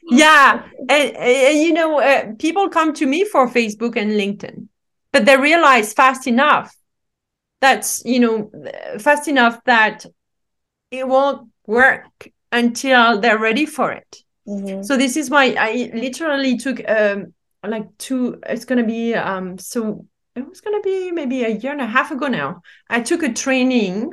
yeah. 0.09 0.63
And, 0.89 1.15
and, 1.15 1.59
you 1.59 1.73
know, 1.73 1.99
uh, 1.99 2.33
people 2.39 2.69
come 2.69 2.93
to 2.93 3.05
me 3.05 3.23
for 3.25 3.47
Facebook 3.47 3.95
and 3.95 4.11
LinkedIn, 4.11 4.67
but 5.11 5.25
they 5.25 5.37
realize 5.37 5.93
fast 5.93 6.27
enough 6.27 6.75
that's, 7.61 8.03
you 8.05 8.19
know, 8.19 8.51
fast 8.99 9.27
enough 9.27 9.63
that 9.65 10.05
it 10.99 11.07
won't 11.07 11.49
work 11.67 12.29
until 12.51 13.19
they're 13.19 13.39
ready 13.39 13.65
for 13.65 13.91
it. 13.91 14.17
Mm-hmm. 14.47 14.83
So 14.83 14.97
this 14.97 15.17
is 15.17 15.29
why 15.29 15.55
I 15.57 15.91
literally 15.93 16.57
took 16.57 16.81
um 16.87 17.33
like 17.65 17.97
two 17.97 18.39
it's 18.47 18.65
going 18.65 18.77
to 18.77 18.87
be 18.87 19.15
um 19.15 19.57
so 19.57 20.05
it 20.35 20.47
was 20.47 20.61
going 20.61 20.79
to 20.79 20.83
be 20.83 21.11
maybe 21.11 21.43
a 21.43 21.49
year 21.49 21.71
and 21.71 21.81
a 21.81 21.85
half 21.87 22.11
ago 22.11 22.27
now. 22.27 22.61
I 22.89 23.01
took 23.01 23.23
a 23.23 23.33
training 23.33 24.11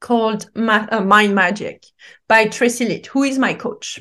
called 0.00 0.50
uh, 0.56 1.00
Mind 1.00 1.34
Magic 1.34 1.84
by 2.28 2.46
Tracy 2.46 2.86
Litt, 2.86 3.06
who 3.06 3.22
is 3.22 3.38
my 3.38 3.54
coach. 3.54 4.00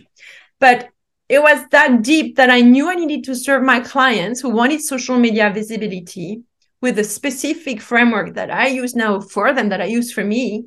But 0.59 0.89
it 1.29 1.41
was 1.41 1.63
that 1.69 2.01
deep 2.01 2.35
that 2.35 2.49
I 2.49 2.61
knew 2.61 2.89
I 2.89 2.95
needed 2.95 3.23
to 3.25 3.35
serve 3.35 3.63
my 3.63 3.79
clients 3.79 4.41
who 4.41 4.49
wanted 4.49 4.81
social 4.81 5.17
media 5.17 5.51
visibility 5.53 6.41
with 6.81 6.97
a 6.97 7.03
specific 7.03 7.79
framework 7.79 8.33
that 8.33 8.49
I 8.49 8.67
use 8.67 8.95
now 8.95 9.19
for 9.21 9.53
them, 9.53 9.69
that 9.69 9.79
I 9.79 9.85
use 9.85 10.11
for 10.11 10.23
me, 10.25 10.65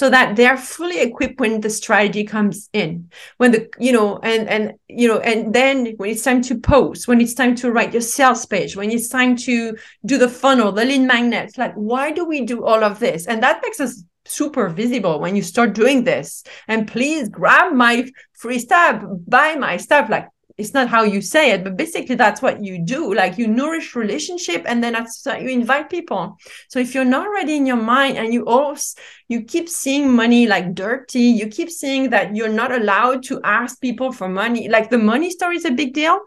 so 0.00 0.08
that 0.08 0.34
they're 0.34 0.56
fully 0.56 0.98
equipped 0.98 1.38
when 1.40 1.60
the 1.60 1.68
strategy 1.68 2.24
comes 2.24 2.70
in. 2.72 3.10
When 3.36 3.52
the 3.52 3.68
you 3.78 3.92
know 3.92 4.18
and 4.22 4.48
and 4.48 4.72
you 4.88 5.06
know 5.06 5.20
and 5.20 5.52
then 5.52 5.92
when 5.98 6.08
it's 6.08 6.22
time 6.22 6.40
to 6.48 6.58
post 6.58 7.06
when 7.06 7.20
it's 7.20 7.34
time 7.34 7.54
to 7.56 7.70
write 7.70 7.92
your 7.92 8.00
sales 8.00 8.46
page 8.46 8.76
when 8.76 8.90
it's 8.90 9.10
time 9.10 9.36
to 9.48 9.76
do 10.06 10.16
the 10.16 10.30
funnel 10.30 10.72
the 10.72 10.86
lead 10.86 11.02
magnets 11.02 11.58
like 11.58 11.74
why 11.74 12.12
do 12.12 12.24
we 12.24 12.46
do 12.46 12.64
all 12.64 12.82
of 12.82 12.98
this? 12.98 13.26
And 13.26 13.42
that 13.42 13.60
makes 13.62 13.78
us 13.78 14.02
super 14.24 14.70
visible 14.70 15.20
when 15.20 15.36
you 15.36 15.42
start 15.42 15.74
doing 15.74 16.04
this. 16.04 16.44
And 16.66 16.88
please 16.88 17.28
grab 17.28 17.74
my 17.74 18.10
free 18.32 18.58
stuff 18.58 19.04
buy 19.28 19.54
my 19.56 19.76
stuff 19.76 20.08
like 20.08 20.28
it's 20.60 20.74
not 20.74 20.88
how 20.88 21.02
you 21.02 21.20
say 21.20 21.50
it 21.52 21.64
but 21.64 21.76
basically 21.76 22.14
that's 22.14 22.42
what 22.42 22.62
you 22.62 22.78
do. 22.78 23.14
Like 23.14 23.38
you 23.38 23.46
nourish 23.46 23.96
relationship 23.96 24.62
and 24.66 24.82
then 24.82 24.92
that's 24.92 25.24
you 25.26 25.48
invite 25.48 25.90
people. 25.90 26.36
So 26.68 26.78
if 26.78 26.94
you're 26.94 27.04
not 27.04 27.28
ready 27.30 27.56
in 27.56 27.66
your 27.66 27.76
mind 27.76 28.16
and 28.18 28.32
you 28.32 28.44
always 28.46 28.94
you 29.30 29.42
keep 29.42 29.68
seeing 29.68 30.12
money 30.12 30.46
like 30.46 30.74
dirty 30.74 31.22
you 31.22 31.46
keep 31.46 31.70
seeing 31.70 32.10
that 32.10 32.34
you're 32.36 32.48
not 32.62 32.72
allowed 32.72 33.22
to 33.22 33.40
ask 33.44 33.80
people 33.80 34.12
for 34.12 34.28
money 34.28 34.68
like 34.68 34.90
the 34.90 34.98
money 34.98 35.30
story 35.30 35.56
is 35.56 35.64
a 35.64 35.70
big 35.70 35.94
deal 35.94 36.20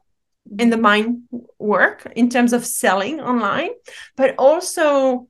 in 0.60 0.70
the 0.70 0.78
mind 0.78 1.24
work 1.60 2.12
in 2.16 2.30
terms 2.30 2.54
of 2.54 2.66
selling 2.66 3.20
online 3.20 3.70
but 4.16 4.36
also 4.38 5.28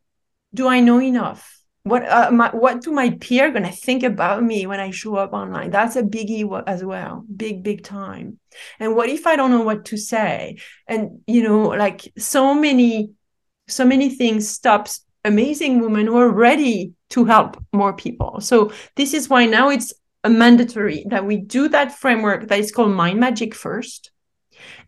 do 0.54 0.68
i 0.68 0.80
know 0.80 1.02
enough 1.02 1.53
what 1.84 2.08
uh, 2.10 2.32
my, 2.32 2.50
what 2.50 2.82
do 2.82 2.92
my 2.92 3.12
peer 3.20 3.52
gonna 3.52 3.72
think 3.72 4.04
about 4.04 4.42
me 4.44 4.66
when 4.66 4.80
I 4.80 4.92
show 4.92 5.16
up 5.16 5.34
online? 5.34 5.70
That's 5.70 5.96
a 5.96 6.04
biggie 6.04 6.64
as 6.66 6.84
well, 6.84 7.26
big 7.36 7.64
big 7.64 7.84
time. 7.84 8.40
And 8.80 8.96
what 8.96 9.10
if 9.10 9.28
I 9.28 9.36
don't 9.36 9.52
know 9.52 9.64
what 9.64 9.86
to 9.86 9.98
say? 9.98 10.58
And 10.88 11.22
you 11.28 11.44
know, 11.44 11.64
like 11.70 12.12
so 12.18 12.54
many, 12.54 13.12
so 13.68 13.86
many 13.86 14.10
things 14.10 14.50
stops 14.50 15.06
amazing 15.26 15.80
women 15.80 16.08
who 16.08 16.18
are 16.18 16.32
ready 16.32 16.94
to 17.10 17.26
help 17.26 17.62
more 17.72 17.94
people. 17.94 18.42
So 18.42 18.72
this 18.96 19.14
is 19.14 19.30
why 19.30 19.46
now 19.46 19.70
it's 19.70 19.94
a 20.24 20.30
mandatory 20.30 21.06
that 21.10 21.26
we 21.26 21.38
do 21.38 21.68
that 21.70 21.98
framework 21.98 22.48
that 22.48 22.60
is 22.60 22.72
called 22.72 22.92
Mind 22.92 23.20
Magic 23.20 23.54
first 23.54 24.12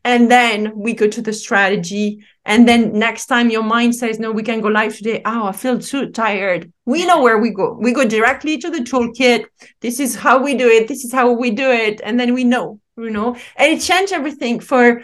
and 0.03 0.29
then 0.29 0.71
we 0.75 0.93
go 0.93 1.07
to 1.07 1.21
the 1.21 1.33
strategy. 1.33 2.23
And 2.45 2.67
then 2.67 2.93
next 2.93 3.25
time 3.25 3.49
your 3.49 3.63
mind 3.63 3.95
says 3.95 4.19
no 4.19 4.31
we 4.31 4.43
can 4.43 4.61
go 4.61 4.67
live 4.67 4.95
today. 4.95 5.21
Oh 5.25 5.47
i 5.47 5.51
feel 5.51 5.79
too 5.79 6.11
tired. 6.11 6.71
We 6.85 7.05
know 7.05 7.21
where 7.21 7.39
we 7.39 7.49
go. 7.49 7.77
We 7.79 7.91
go 7.91 8.07
directly 8.07 8.57
to 8.59 8.69
the 8.69 8.79
toolkit. 8.79 9.45
This 9.81 9.99
is 9.99 10.15
how 10.15 10.43
we 10.43 10.55
do 10.55 10.67
it. 10.67 10.87
This 10.87 11.03
is 11.03 11.11
how 11.11 11.31
we 11.31 11.51
do 11.51 11.69
it. 11.71 12.01
And 12.03 12.19
then 12.19 12.33
we 12.33 12.43
know 12.43 12.79
you 12.97 13.09
know? 13.09 13.35
And 13.57 13.73
it 13.73 13.81
changed 13.81 14.13
everything. 14.13 14.59
For 14.59 15.03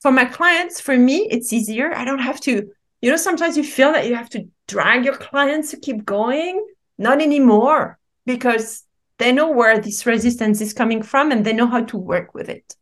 for 0.00 0.10
my 0.12 0.24
clients 0.24 0.80
for 0.80 0.96
me 0.96 1.28
it's 1.30 1.52
easier. 1.52 1.94
I 1.94 2.04
don't 2.04 2.20
have 2.20 2.40
to 2.42 2.70
you 3.02 3.10
know 3.10 3.16
sometimes 3.16 3.56
you 3.56 3.64
feel 3.64 3.92
that 3.92 4.08
you 4.08 4.14
have 4.14 4.30
to 4.30 4.48
drag 4.66 5.04
your 5.04 5.16
clients 5.16 5.70
to 5.70 5.80
keep 5.80 6.04
going? 6.04 6.64
Not 6.96 7.20
anymore 7.20 7.98
because 8.24 8.84
they 9.18 9.32
know 9.32 9.50
where 9.50 9.80
this 9.80 10.06
resistance 10.06 10.60
is 10.60 10.72
coming 10.72 11.02
from 11.02 11.32
and 11.32 11.44
they 11.44 11.52
know 11.52 11.66
how 11.66 11.84
to 11.84 11.96
work 11.96 12.34
with 12.34 12.48
it 12.48 12.76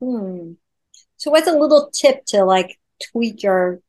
Hmm. 0.00 0.52
So 1.16 1.30
what's 1.30 1.48
a 1.48 1.52
little 1.52 1.90
tip 1.92 2.24
to 2.26 2.44
like 2.44 2.78
tweak 3.12 3.44
our 3.44 3.80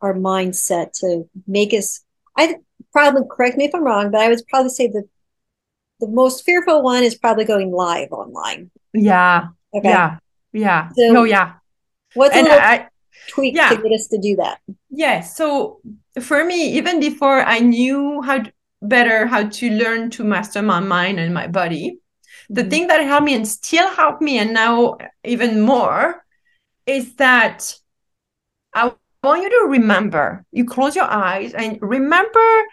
our 0.00 0.14
mindset 0.14 0.92
to 1.00 1.28
make 1.46 1.72
us 1.72 2.04
I 2.36 2.56
probably 2.92 3.22
correct 3.30 3.56
me 3.56 3.64
if 3.64 3.74
I'm 3.74 3.84
wrong, 3.84 4.10
but 4.10 4.20
I 4.20 4.28
would 4.28 4.40
probably 4.48 4.70
say 4.70 4.88
the 4.88 5.08
the 6.00 6.08
most 6.08 6.44
fearful 6.44 6.82
one 6.82 7.02
is 7.02 7.16
probably 7.16 7.44
going 7.44 7.72
live 7.72 8.12
online. 8.12 8.70
Yeah. 8.92 9.48
Okay. 9.74 9.88
Yeah. 9.88 10.18
Yeah. 10.52 10.88
So 10.90 11.16
oh 11.18 11.24
yeah. 11.24 11.54
What's 12.14 12.34
and 12.34 12.46
a 12.46 12.50
little 12.50 12.64
I, 12.64 12.88
tweak 13.28 13.56
yeah. 13.56 13.70
to 13.70 13.76
get 13.76 13.92
us 13.92 14.06
to 14.08 14.18
do 14.18 14.36
that? 14.36 14.60
Yeah. 14.90 15.20
So 15.20 15.80
for 16.20 16.44
me, 16.44 16.72
even 16.72 17.00
before 17.00 17.40
I 17.40 17.58
knew 17.58 18.22
how 18.22 18.38
to, 18.38 18.52
better 18.80 19.26
how 19.26 19.48
to 19.48 19.70
learn 19.70 20.10
to 20.10 20.24
master 20.24 20.62
my 20.62 20.80
mind 20.80 21.18
and 21.18 21.34
my 21.34 21.46
body, 21.46 21.98
the 22.48 22.62
mm-hmm. 22.62 22.70
thing 22.70 22.86
that 22.88 23.00
helped 23.00 23.24
me 23.24 23.34
and 23.34 23.46
still 23.46 23.88
helped 23.88 24.22
me 24.22 24.38
and 24.38 24.52
now 24.52 24.96
even 25.24 25.60
more 25.60 26.24
is 26.86 27.14
that 27.16 27.74
i 28.74 28.90
want 29.22 29.42
you 29.42 29.50
to 29.50 29.66
remember 29.70 30.44
you 30.52 30.64
close 30.64 30.96
your 30.96 31.04
eyes 31.04 31.52
and 31.54 31.78
remember 31.80 32.64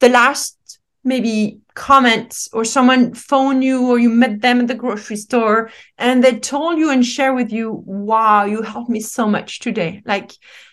the 0.00 0.08
last 0.08 0.56
maybe 1.02 1.60
comments 1.74 2.48
or 2.52 2.64
someone 2.64 3.14
phone 3.14 3.62
you 3.62 3.88
or 3.88 3.98
you 3.98 4.10
met 4.10 4.40
them 4.42 4.60
at 4.60 4.66
the 4.66 4.74
grocery 4.74 5.16
store 5.16 5.70
and 5.96 6.22
they 6.22 6.38
told 6.38 6.78
you 6.78 6.90
and 6.90 7.06
share 7.06 7.32
with 7.32 7.50
you 7.50 7.82
wow 7.86 8.44
you 8.44 8.60
helped 8.60 8.90
me 8.90 9.00
so 9.00 9.26
much 9.26 9.60
today 9.60 10.02
like 10.04 10.32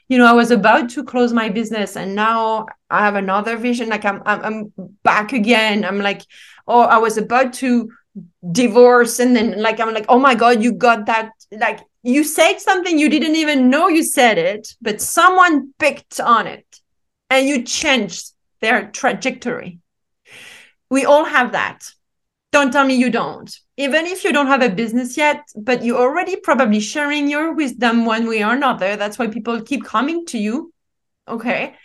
you 0.10 0.18
know 0.18 0.26
i 0.26 0.34
was 0.34 0.52
about 0.52 0.90
to 0.90 1.04
close 1.04 1.32
my 1.32 1.48
business 1.48 1.96
and 1.96 2.14
now 2.14 2.66
i 2.90 3.00
have 3.00 3.16
another 3.16 3.56
vision 3.56 3.88
like 3.88 4.04
i'm 4.04 4.22
i'm, 4.26 4.44
I'm 4.44 4.74
back 5.04 5.32
again 5.32 5.86
i'm 5.86 6.00
like 6.00 6.24
or 6.66 6.84
i 6.90 6.98
was 6.98 7.18
about 7.18 7.54
to 7.54 7.90
divorce 8.52 9.20
and 9.20 9.36
then 9.36 9.62
like 9.62 9.80
i'm 9.80 9.94
like 9.94 10.06
oh 10.10 10.20
my 10.20 10.34
god 10.34 10.64
you 10.64 10.72
got 10.72 11.06
that 11.06 11.32
like 11.52 11.80
you 12.04 12.24
said 12.24 12.58
something 12.58 12.98
you 12.98 13.10
didn't 13.10 13.36
even 13.36 13.70
know 13.70 13.88
you 13.88 14.04
said 14.04 14.38
it 14.38 14.74
but 14.82 15.02
someone 15.02 15.74
picked 15.78 16.20
on 16.20 16.48
it 16.48 16.82
and 17.30 17.48
you 17.48 17.64
changed 17.64 18.32
their 18.62 18.90
trajectory. 18.92 19.80
We 20.90 21.06
all 21.06 21.26
have 21.26 21.52
that. 21.52 21.84
Don't 22.52 22.72
tell 22.72 22.86
me 22.86 22.96
you 22.96 23.10
don't. 23.10 23.54
Even 23.76 24.06
if 24.06 24.24
you 24.24 24.32
don't 24.32 24.48
have 24.48 24.62
a 24.62 24.70
business 24.70 25.18
yet 25.18 25.44
but 25.56 25.84
you're 25.84 26.00
already 26.00 26.38
probably 26.38 26.80
sharing 26.80 27.28
your 27.28 27.54
wisdom 27.54 28.06
one 28.06 28.28
way 28.28 28.44
or 28.44 28.54
another. 28.54 28.96
That's 28.96 29.20
why 29.20 29.28
people 29.28 29.62
keep 29.62 29.84
coming 29.84 30.26
to 30.28 30.38
you. 30.38 30.74
Okay. 31.28 31.76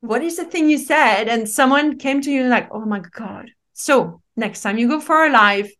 What 0.00 0.22
is 0.22 0.36
the 0.36 0.44
thing 0.44 0.70
you 0.70 0.78
said? 0.78 1.28
And 1.28 1.48
someone 1.48 1.98
came 1.98 2.20
to 2.22 2.30
you 2.30 2.44
like 2.44 2.68
oh 2.70 2.84
my 2.84 3.00
god. 3.00 3.50
So 3.72 4.22
next 4.38 4.62
time 4.62 4.78
you 4.78 4.88
go 4.88 5.00
for 5.00 5.26
a 5.26 5.30
live, 5.30 5.70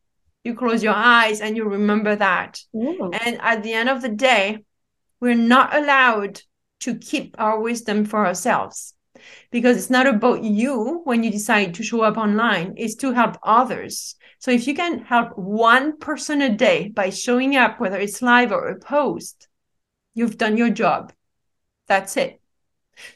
you 0.45 0.55
close 0.55 0.83
your 0.83 0.95
eyes 0.95 1.41
and 1.41 1.57
you 1.57 1.65
remember 1.65 2.17
that. 2.17 2.61
Ooh. 2.75 3.11
And 3.13 3.41
at 3.41 3.63
the 3.63 3.73
end 3.73 3.89
of 3.89 4.03
the 4.03 4.09
day, 4.09 4.65
we're 5.21 5.35
not 5.35 5.75
allowed 5.75 6.43
to 6.81 6.97
keep 6.97 7.35
our 7.39 7.59
wisdom 7.61 8.05
for 8.05 8.27
ourselves 8.27 8.95
because 9.51 9.77
it's 9.77 9.91
not 9.91 10.07
about 10.07 10.45
you 10.45 11.01
when 11.05 11.25
you 11.25 11.31
decide 11.31 11.75
to 11.75 11.83
show 11.83 12.03
up 12.03 12.17
online, 12.17 12.75
it's 12.77 12.95
to 12.97 13.13
help 13.13 13.37
others. 13.43 14.15
So 14.39 14.51
if 14.51 14.67
you 14.67 14.75
can 14.75 15.01
help 15.01 15.37
one 15.37 15.99
person 15.99 16.43
a 16.43 16.55
day 16.55 16.89
by 16.89 17.11
showing 17.11 17.57
up, 17.57 17.81
whether 17.81 17.99
it's 17.99 18.23
live 18.23 18.53
or 18.53 18.69
a 18.69 18.79
post, 18.79 19.49
you've 20.15 20.39
done 20.39 20.57
your 20.57 20.71
job. 20.71 21.13
That's 21.89 22.17
it. 22.17 22.41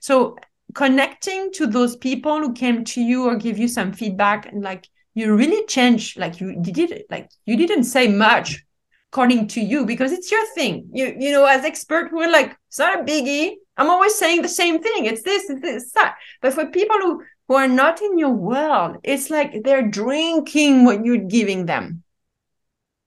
So 0.00 0.36
connecting 0.74 1.52
to 1.52 1.66
those 1.66 1.96
people 1.96 2.38
who 2.38 2.52
came 2.52 2.84
to 2.84 3.00
you 3.00 3.24
or 3.24 3.36
give 3.36 3.58
you 3.58 3.68
some 3.68 3.92
feedback 3.92 4.46
and 4.46 4.62
like 4.62 4.88
you 5.14 5.34
really 5.34 5.66
changed 5.66 6.18
like 6.18 6.40
you 6.40 6.56
did 6.56 7.04
like 7.10 7.30
you 7.44 7.56
didn't 7.56 7.84
say 7.84 8.08
much 8.08 8.64
according 9.12 9.46
to 9.46 9.60
you 9.60 9.84
because 9.84 10.10
it's 10.10 10.30
your 10.30 10.44
thing. 10.54 10.88
You 10.92 11.14
you 11.18 11.32
know, 11.32 11.44
as 11.44 11.64
expert, 11.64 12.12
we're 12.12 12.32
like, 12.32 12.56
it's 12.68 12.78
not 12.78 13.00
a 13.00 13.04
biggie. 13.04 13.56
I'm 13.76 13.90
always 13.90 14.14
saying 14.14 14.42
the 14.42 14.48
same 14.48 14.82
thing. 14.82 15.04
It's 15.04 15.22
this, 15.22 15.50
it's 15.50 15.60
this, 15.60 15.82
it's 15.84 15.92
that. 15.92 16.16
But 16.40 16.54
for 16.54 16.66
people 16.66 16.96
who 16.96 17.22
who 17.46 17.54
are 17.54 17.68
not 17.68 18.00
in 18.00 18.18
your 18.18 18.30
world, 18.30 18.96
it's 19.02 19.28
like 19.28 19.62
they're 19.64 19.86
drinking 19.86 20.84
what 20.84 21.04
you're 21.04 21.28
giving 21.28 21.66
them. 21.66 22.02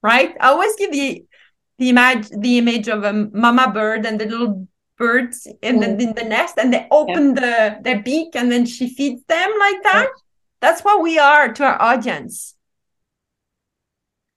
Right? 0.04 0.36
I 0.40 0.50
always 0.50 0.76
give 0.76 0.92
the 0.92 1.26
the 1.80 1.90
image 1.90 2.30
the 2.30 2.60
image 2.60 2.88
of 2.88 3.04
a 3.04 3.14
mama 3.14 3.72
bird 3.72 4.06
and 4.06 4.22
the 4.22 4.26
little 4.26 4.68
birds 4.98 5.48
in 5.62 5.80
the, 5.80 5.88
mm. 5.88 6.02
in 6.02 6.14
the 6.14 6.24
nest 6.24 6.56
and 6.58 6.72
they 6.72 6.88
open 6.90 7.36
yeah. 7.36 7.42
the 7.42 7.82
their 7.82 8.02
beak 8.02 8.36
and 8.36 8.52
then 8.52 8.66
she 8.66 8.94
feeds 8.94 9.24
them 9.26 9.52
like 9.60 9.82
that. 9.84 10.08
Yeah. 10.08 10.22
That's 10.62 10.82
what 10.82 11.02
we 11.02 11.20
are 11.20 11.54
to 11.54 11.64
our 11.64 11.82
audience. 11.82 12.56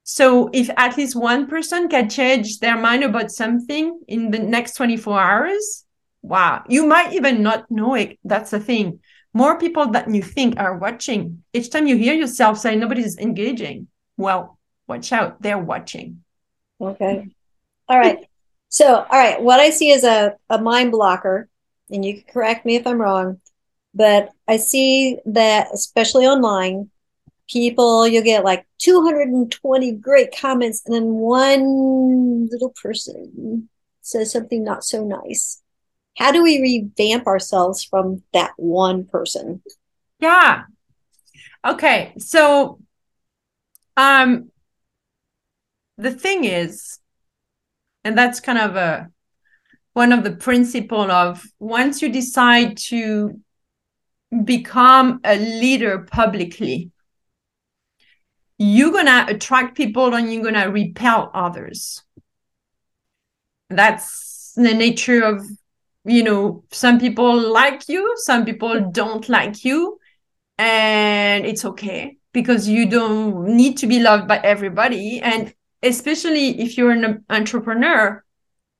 So 0.04 0.48
if 0.54 0.70
at 0.76 0.96
least 0.96 1.14
one 1.14 1.46
person 1.46 1.88
can 1.88 2.08
change 2.08 2.60
their 2.60 2.78
mind 2.78 3.04
about 3.04 3.30
something 3.30 4.00
in 4.08 4.30
the 4.30 4.38
next 4.38 4.74
24 4.74 5.20
hours, 5.20 5.84
wow, 6.22 6.64
you 6.68 6.86
might 6.86 7.12
even 7.12 7.42
not 7.42 7.70
know 7.70 7.94
it. 7.94 8.18
That's 8.24 8.50
the 8.50 8.58
thing. 8.58 9.00
More 9.34 9.58
people 9.58 9.90
than 9.90 10.14
you 10.14 10.22
think 10.22 10.58
are 10.58 10.78
watching. 10.78 11.44
Each 11.52 11.70
time 11.70 11.86
you 11.86 11.96
hear 11.96 12.14
yourself 12.14 12.58
say 12.58 12.74
nobody's 12.74 13.18
engaging, 13.18 13.88
well, 14.16 14.58
watch 14.86 15.12
out, 15.12 15.42
they're 15.42 15.58
watching. 15.58 16.24
Okay. 16.80 17.28
All 17.88 17.98
right. 17.98 18.24
So, 18.70 18.86
all 18.94 19.18
right, 19.18 19.40
what 19.40 19.60
I 19.60 19.70
see 19.70 19.90
is 19.90 20.04
a, 20.04 20.36
a 20.50 20.58
mind 20.58 20.92
blocker, 20.92 21.48
and 21.90 22.04
you 22.04 22.14
can 22.14 22.24
correct 22.32 22.66
me 22.66 22.76
if 22.76 22.86
I'm 22.86 23.00
wrong, 23.00 23.40
but 23.98 24.30
I 24.46 24.58
see 24.58 25.18
that, 25.26 25.70
especially 25.74 26.24
online, 26.24 26.88
people, 27.50 28.06
you'll 28.06 28.22
get 28.22 28.44
like 28.44 28.64
220 28.78 29.92
great 29.92 30.28
comments, 30.38 30.82
and 30.86 30.94
then 30.94 31.14
one 31.14 32.46
little 32.48 32.72
person 32.80 33.68
says 34.00 34.30
something 34.30 34.62
not 34.62 34.84
so 34.84 35.04
nice. 35.04 35.60
How 36.16 36.30
do 36.30 36.44
we 36.44 36.60
revamp 36.62 37.26
ourselves 37.26 37.82
from 37.82 38.22
that 38.32 38.52
one 38.56 39.04
person? 39.04 39.62
Yeah. 40.20 40.62
Okay. 41.66 42.12
So, 42.18 42.78
um, 43.96 44.52
the 45.96 46.12
thing 46.12 46.44
is, 46.44 47.00
and 48.04 48.16
that's 48.16 48.38
kind 48.38 48.58
of 48.58 48.76
a 48.76 49.10
one 49.92 50.12
of 50.12 50.22
the 50.22 50.30
principle 50.30 51.10
of 51.10 51.42
once 51.58 52.00
you 52.00 52.08
decide 52.08 52.76
to 52.76 53.40
become 54.44 55.20
a 55.24 55.36
leader 55.38 56.00
publicly. 56.10 56.90
You're 58.58 58.92
gonna 58.92 59.26
attract 59.28 59.76
people 59.76 60.14
and 60.14 60.32
you're 60.32 60.42
gonna 60.42 60.70
repel 60.70 61.30
others. 61.32 62.02
That's 63.70 64.52
the 64.56 64.74
nature 64.74 65.22
of 65.22 65.44
you 66.04 66.22
know 66.22 66.64
some 66.70 66.98
people 66.98 67.52
like 67.52 67.88
you 67.88 68.14
some 68.16 68.44
people 68.44 68.90
don't 68.90 69.28
like 69.28 69.64
you 69.64 69.98
and 70.56 71.44
it's 71.44 71.64
okay 71.64 72.16
because 72.32 72.68
you 72.68 72.88
don't 72.88 73.44
need 73.44 73.76
to 73.78 73.86
be 73.86 74.00
loved 74.00 74.26
by 74.26 74.38
everybody. 74.38 75.20
And 75.20 75.54
especially 75.82 76.60
if 76.60 76.76
you're 76.76 76.90
an 76.90 77.24
entrepreneur 77.30 78.24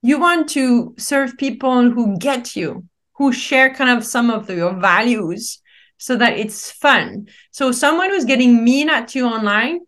you 0.02 0.18
want 0.20 0.48
to 0.50 0.94
serve 0.96 1.36
people 1.36 1.90
who 1.90 2.16
get 2.18 2.54
you 2.54 2.84
who 3.18 3.32
share 3.32 3.74
kind 3.74 3.90
of 3.90 4.04
some 4.04 4.30
of 4.30 4.46
the, 4.46 4.54
your 4.54 4.74
values 4.74 5.60
so 5.98 6.16
that 6.16 6.38
it's 6.38 6.70
fun. 6.70 7.26
So 7.50 7.72
someone 7.72 8.10
who's 8.10 8.24
getting 8.24 8.64
mean 8.64 8.88
at 8.88 9.14
you 9.14 9.26
online, 9.26 9.80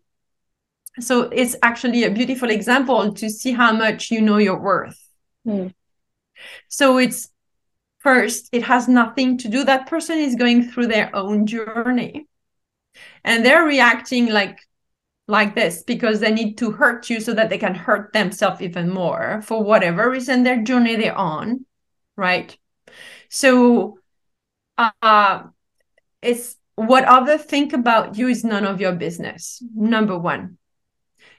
so 0.99 1.23
it's 1.31 1.55
actually 1.63 2.03
a 2.03 2.11
beautiful 2.11 2.49
example 2.49 3.13
to 3.13 3.29
see 3.29 3.53
how 3.53 3.71
much 3.71 4.11
you 4.11 4.19
know 4.21 4.37
your 4.37 4.59
worth. 4.59 4.99
Mm. 5.47 5.73
So 6.67 6.97
it's 6.97 7.29
first, 7.99 8.49
it 8.51 8.63
has 8.63 8.89
nothing 8.89 9.37
to 9.39 9.47
do. 9.47 9.63
That 9.63 9.87
person 9.87 10.17
is 10.17 10.35
going 10.35 10.69
through 10.69 10.87
their 10.87 11.15
own 11.15 11.45
journey. 11.45 12.27
And 13.23 13.45
they're 13.45 13.63
reacting 13.63 14.27
like 14.27 14.59
like 15.27 15.55
this 15.55 15.83
because 15.83 16.19
they 16.19 16.31
need 16.31 16.57
to 16.57 16.71
hurt 16.71 17.09
you 17.09 17.21
so 17.21 17.33
that 17.33 17.49
they 17.49 17.57
can 17.57 17.73
hurt 17.73 18.11
themselves 18.11 18.61
even 18.61 18.89
more 18.89 19.41
for 19.43 19.63
whatever 19.63 20.09
reason 20.09 20.43
their 20.43 20.61
journey 20.61 20.97
they're 20.97 21.17
on 21.17 21.65
right 22.17 22.57
so 23.31 23.97
uh 24.77 25.43
it's 26.21 26.57
what 26.75 27.05
others 27.05 27.43
think 27.43 27.71
about 27.73 28.17
you 28.17 28.27
is 28.27 28.43
none 28.43 28.65
of 28.65 28.81
your 28.81 28.91
business 28.91 29.63
number 29.73 30.17
one. 30.17 30.57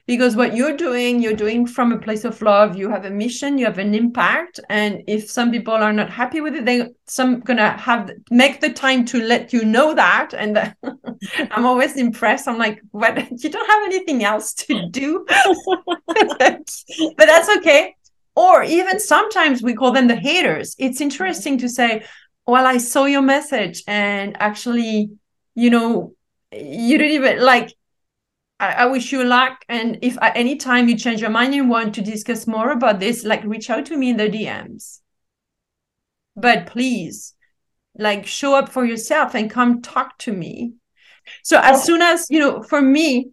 Because 0.07 0.35
what 0.35 0.57
you're 0.57 0.77
doing 0.77 1.23
you're 1.23 1.35
doing 1.35 1.67
from 1.67 1.93
a 1.93 1.99
place 1.99 2.25
of 2.25 2.41
love 2.43 2.77
you 2.77 2.89
have 2.91 3.05
a 3.05 3.11
mission 3.11 3.59
you 3.59 3.67
have 3.67 3.79
an 3.79 3.95
impact 3.95 4.59
and 4.69 5.03
if 5.07 5.31
some 5.31 5.51
people 5.53 5.75
are 5.75 5.93
not 5.93 6.11
happy 6.11 6.41
with 6.41 6.55
it 6.57 6.65
they 6.65 6.89
some 7.07 7.41
gonna 7.41 7.77
have 7.77 8.11
make 8.31 8.61
the 8.61 8.71
time 8.71 9.05
to 9.05 9.23
let 9.23 9.53
you 9.53 9.65
know 9.65 9.95
that 9.95 10.35
and 10.35 10.75
i'm 11.53 11.65
always 11.67 11.97
impressed. 11.97 12.49
I'm 12.49 12.59
like 12.59 12.81
what? 12.91 13.17
You 13.43 13.51
don't 13.51 13.71
have 13.71 13.85
anything 13.85 14.25
else 14.25 14.55
to 14.55 14.89
do. 14.91 15.27
But 17.17 17.27
that's 17.27 17.57
okay 17.59 17.95
or 18.35 18.63
even 18.63 18.99
sometimes 18.99 19.63
we 19.63 19.75
call 19.75 19.93
them 19.93 20.09
the 20.09 20.17
haters. 20.17 20.75
It's 20.79 21.01
interesting 21.01 21.59
to 21.59 21.69
say 21.69 22.05
well 22.47 22.67
i 22.67 22.77
saw 22.77 23.05
your 23.05 23.23
message 23.23 23.83
and 23.87 24.37
actually 24.41 25.11
you 25.55 25.71
know 25.71 26.15
you 26.53 26.99
didn't 26.99 27.13
even 27.13 27.41
like 27.41 27.73
I, 28.61 28.73
I 28.73 28.87
wish 28.87 29.11
you 29.11 29.25
luck. 29.25 29.65
And 29.69 29.99
if 30.03 30.17
at 30.23 30.37
any 30.37 30.55
time 30.55 30.89
you 30.89 30.97
change 30.97 31.21
your 31.21 31.31
mind 31.31 31.55
and 31.55 31.69
want 31.69 31.97
to 31.97 32.03
discuss 32.03 32.47
more 32.47 32.71
about 32.71 33.01
this 33.01 33.25
like 33.25 33.43
reach 33.45 33.71
out 33.71 33.87
to 33.87 33.97
me 33.97 34.11
in 34.11 34.17
the 34.17 34.29
dms 34.29 35.01
but 36.37 36.67
please 36.67 37.35
like 37.99 38.27
show 38.27 38.55
up 38.55 38.69
for 38.69 38.85
yourself 38.85 39.35
and 39.35 39.51
come 39.51 39.83
talk 39.83 40.17
to 40.19 40.33
me. 40.33 40.73
So 41.43 41.61
as 41.63 41.85
soon 41.85 42.03
as 42.03 42.27
you 42.31 42.41
know 42.41 42.63
for 42.63 42.81
me 42.81 43.31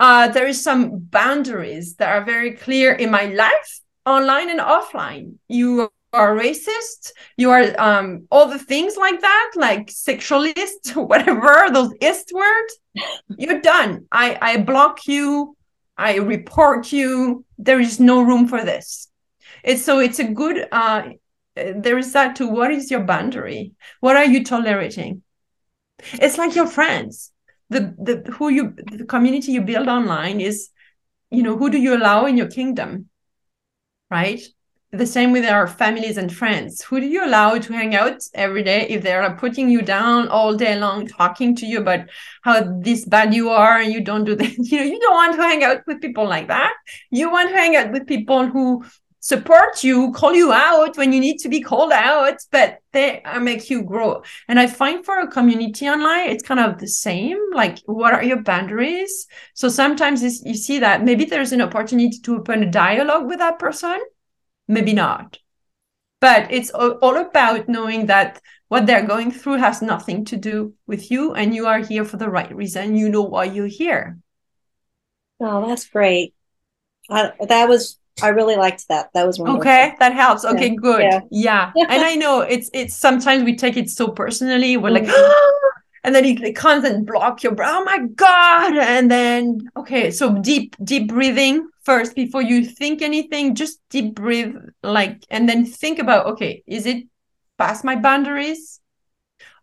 uh 0.00 0.28
there 0.28 0.46
is 0.46 0.62
some 0.62 0.98
boundaries 0.98 1.96
that 1.96 2.08
are 2.08 2.24
very 2.24 2.52
clear 2.52 2.92
in 2.92 3.10
my 3.10 3.26
life 3.26 3.80
online 4.06 4.50
and 4.50 4.60
offline. 4.60 5.34
You 5.48 5.90
are 6.12 6.34
racist. 6.34 7.12
You 7.36 7.50
are 7.50 7.78
um 7.78 8.26
all 8.30 8.48
the 8.48 8.58
things 8.58 8.96
like 8.96 9.20
that 9.20 9.50
like 9.56 9.88
sexualist 9.88 10.96
whatever 11.08 11.66
those 11.72 11.92
ist 12.00 12.32
words. 12.34 12.78
You're 13.36 13.60
done. 13.60 14.06
I 14.10 14.38
i 14.40 14.56
block 14.58 15.06
you. 15.06 15.56
I 15.96 16.16
report 16.16 16.92
you. 16.92 17.44
There 17.58 17.80
is 17.80 18.00
no 18.00 18.22
room 18.22 18.48
for 18.48 18.64
this. 18.64 19.08
It's 19.62 19.84
so 19.84 19.98
it's 19.98 20.18
a 20.18 20.24
good 20.24 20.66
uh 20.72 21.10
there 21.54 21.98
is 21.98 22.12
that 22.12 22.36
to 22.36 22.48
what 22.48 22.70
is 22.70 22.90
your 22.90 23.00
boundary? 23.00 23.72
What 24.00 24.16
are 24.16 24.24
you 24.24 24.44
tolerating? 24.44 25.22
It's 26.14 26.38
like 26.38 26.54
your 26.54 26.66
friends. 26.66 27.32
The 27.70 27.94
the 27.98 28.32
who 28.32 28.48
you 28.48 28.74
the 28.76 29.04
community 29.04 29.52
you 29.52 29.60
build 29.60 29.88
online 29.88 30.40
is 30.40 30.70
you 31.30 31.42
know 31.42 31.56
who 31.58 31.68
do 31.68 31.78
you 31.78 31.94
allow 31.94 32.24
in 32.24 32.38
your 32.38 32.46
kingdom 32.48 33.10
right 34.10 34.40
the 34.90 35.06
same 35.06 35.32
with 35.32 35.44
our 35.44 35.66
families 35.66 36.16
and 36.16 36.34
friends. 36.34 36.82
Who 36.82 36.98
do 36.98 37.06
you 37.06 37.24
allow 37.24 37.58
to 37.58 37.72
hang 37.72 37.94
out 37.94 38.22
every 38.32 38.62
day 38.62 38.86
if 38.88 39.02
they're 39.02 39.30
putting 39.36 39.68
you 39.68 39.82
down 39.82 40.28
all 40.28 40.54
day 40.54 40.78
long, 40.78 41.06
talking 41.06 41.54
to 41.56 41.66
you 41.66 41.80
about 41.80 42.08
how 42.42 42.62
this 42.80 43.04
bad 43.04 43.34
you 43.34 43.50
are 43.50 43.78
and 43.78 43.92
you 43.92 44.00
don't 44.00 44.24
do 44.24 44.34
this? 44.36 44.56
You 44.58 44.78
know, 44.78 44.84
you 44.84 44.98
don't 44.98 45.14
want 45.14 45.36
to 45.36 45.42
hang 45.42 45.62
out 45.62 45.86
with 45.86 46.00
people 46.00 46.26
like 46.26 46.48
that. 46.48 46.72
You 47.10 47.30
want 47.30 47.50
to 47.50 47.56
hang 47.56 47.76
out 47.76 47.92
with 47.92 48.06
people 48.06 48.46
who 48.46 48.84
support 49.20 49.82
you, 49.84 50.12
call 50.12 50.34
you 50.34 50.52
out 50.52 50.96
when 50.96 51.12
you 51.12 51.20
need 51.20 51.38
to 51.38 51.48
be 51.48 51.60
called 51.60 51.92
out, 51.92 52.38
but 52.50 52.78
they 52.92 53.22
make 53.40 53.68
you 53.68 53.82
grow. 53.82 54.22
And 54.48 54.58
I 54.58 54.66
find 54.66 55.04
for 55.04 55.18
a 55.18 55.28
community 55.28 55.88
online, 55.88 56.30
it's 56.30 56.42
kind 56.42 56.60
of 56.60 56.78
the 56.78 56.88
same. 56.88 57.38
Like, 57.52 57.78
what 57.86 58.14
are 58.14 58.22
your 58.22 58.42
boundaries? 58.42 59.26
So 59.54 59.68
sometimes 59.68 60.22
you 60.44 60.54
see 60.54 60.78
that 60.78 61.04
maybe 61.04 61.24
there's 61.24 61.52
an 61.52 61.62
opportunity 61.62 62.18
to 62.20 62.36
open 62.36 62.62
a 62.62 62.70
dialogue 62.70 63.26
with 63.26 63.38
that 63.38 63.58
person 63.58 64.00
maybe 64.68 64.92
not. 64.92 65.38
But 66.20 66.52
it's 66.52 66.70
all 66.70 67.16
about 67.16 67.68
knowing 67.68 68.06
that 68.06 68.40
what 68.68 68.86
they're 68.86 69.06
going 69.06 69.30
through 69.30 69.56
has 69.56 69.80
nothing 69.80 70.24
to 70.26 70.36
do 70.36 70.74
with 70.86 71.10
you 71.10 71.32
and 71.34 71.54
you 71.54 71.66
are 71.66 71.78
here 71.78 72.04
for 72.04 72.18
the 72.18 72.28
right 72.28 72.54
reason. 72.54 72.96
You 72.96 73.08
know 73.08 73.22
why 73.22 73.44
you're 73.44 73.66
here. 73.66 74.18
Oh, 75.40 75.66
that's 75.66 75.88
great. 75.88 76.34
I, 77.08 77.32
that 77.48 77.68
was 77.68 77.98
I 78.22 78.28
really 78.28 78.56
liked 78.56 78.88
that. 78.88 79.10
That 79.14 79.26
was 79.26 79.38
wonderful. 79.38 79.60
Okay, 79.60 79.94
that 79.98 80.12
helps. 80.12 80.44
Okay, 80.44 80.68
yeah. 80.68 80.74
good. 80.74 81.02
Yeah. 81.02 81.20
yeah. 81.30 81.72
and 81.88 82.02
I 82.02 82.14
know 82.14 82.40
it's 82.40 82.70
it's 82.72 82.96
sometimes 82.96 83.44
we 83.44 83.56
take 83.56 83.76
it 83.76 83.90
so 83.90 84.08
personally. 84.08 84.76
We're 84.76 84.90
mm-hmm. 84.90 85.06
like, 85.06 85.14
and 86.04 86.14
then 86.14 86.24
it, 86.24 86.42
it 86.42 86.56
comes 86.56 86.84
and 86.84 87.06
block 87.06 87.42
your 87.42 87.54
breath. 87.54 87.70
Oh 87.72 87.84
my 87.84 87.98
god! 88.14 88.76
And 88.76 89.10
then 89.10 89.68
okay, 89.76 90.10
so 90.10 90.38
deep 90.40 90.76
deep 90.82 91.08
breathing 91.08 91.68
first 91.84 92.14
before 92.14 92.42
you 92.42 92.64
think 92.64 93.02
anything. 93.02 93.54
Just 93.54 93.80
deep 93.90 94.14
breathe, 94.14 94.54
like, 94.82 95.24
and 95.30 95.48
then 95.48 95.64
think 95.64 95.98
about 95.98 96.26
okay, 96.26 96.62
is 96.66 96.86
it 96.86 97.04
past 97.56 97.84
my 97.84 97.96
boundaries? 97.96 98.80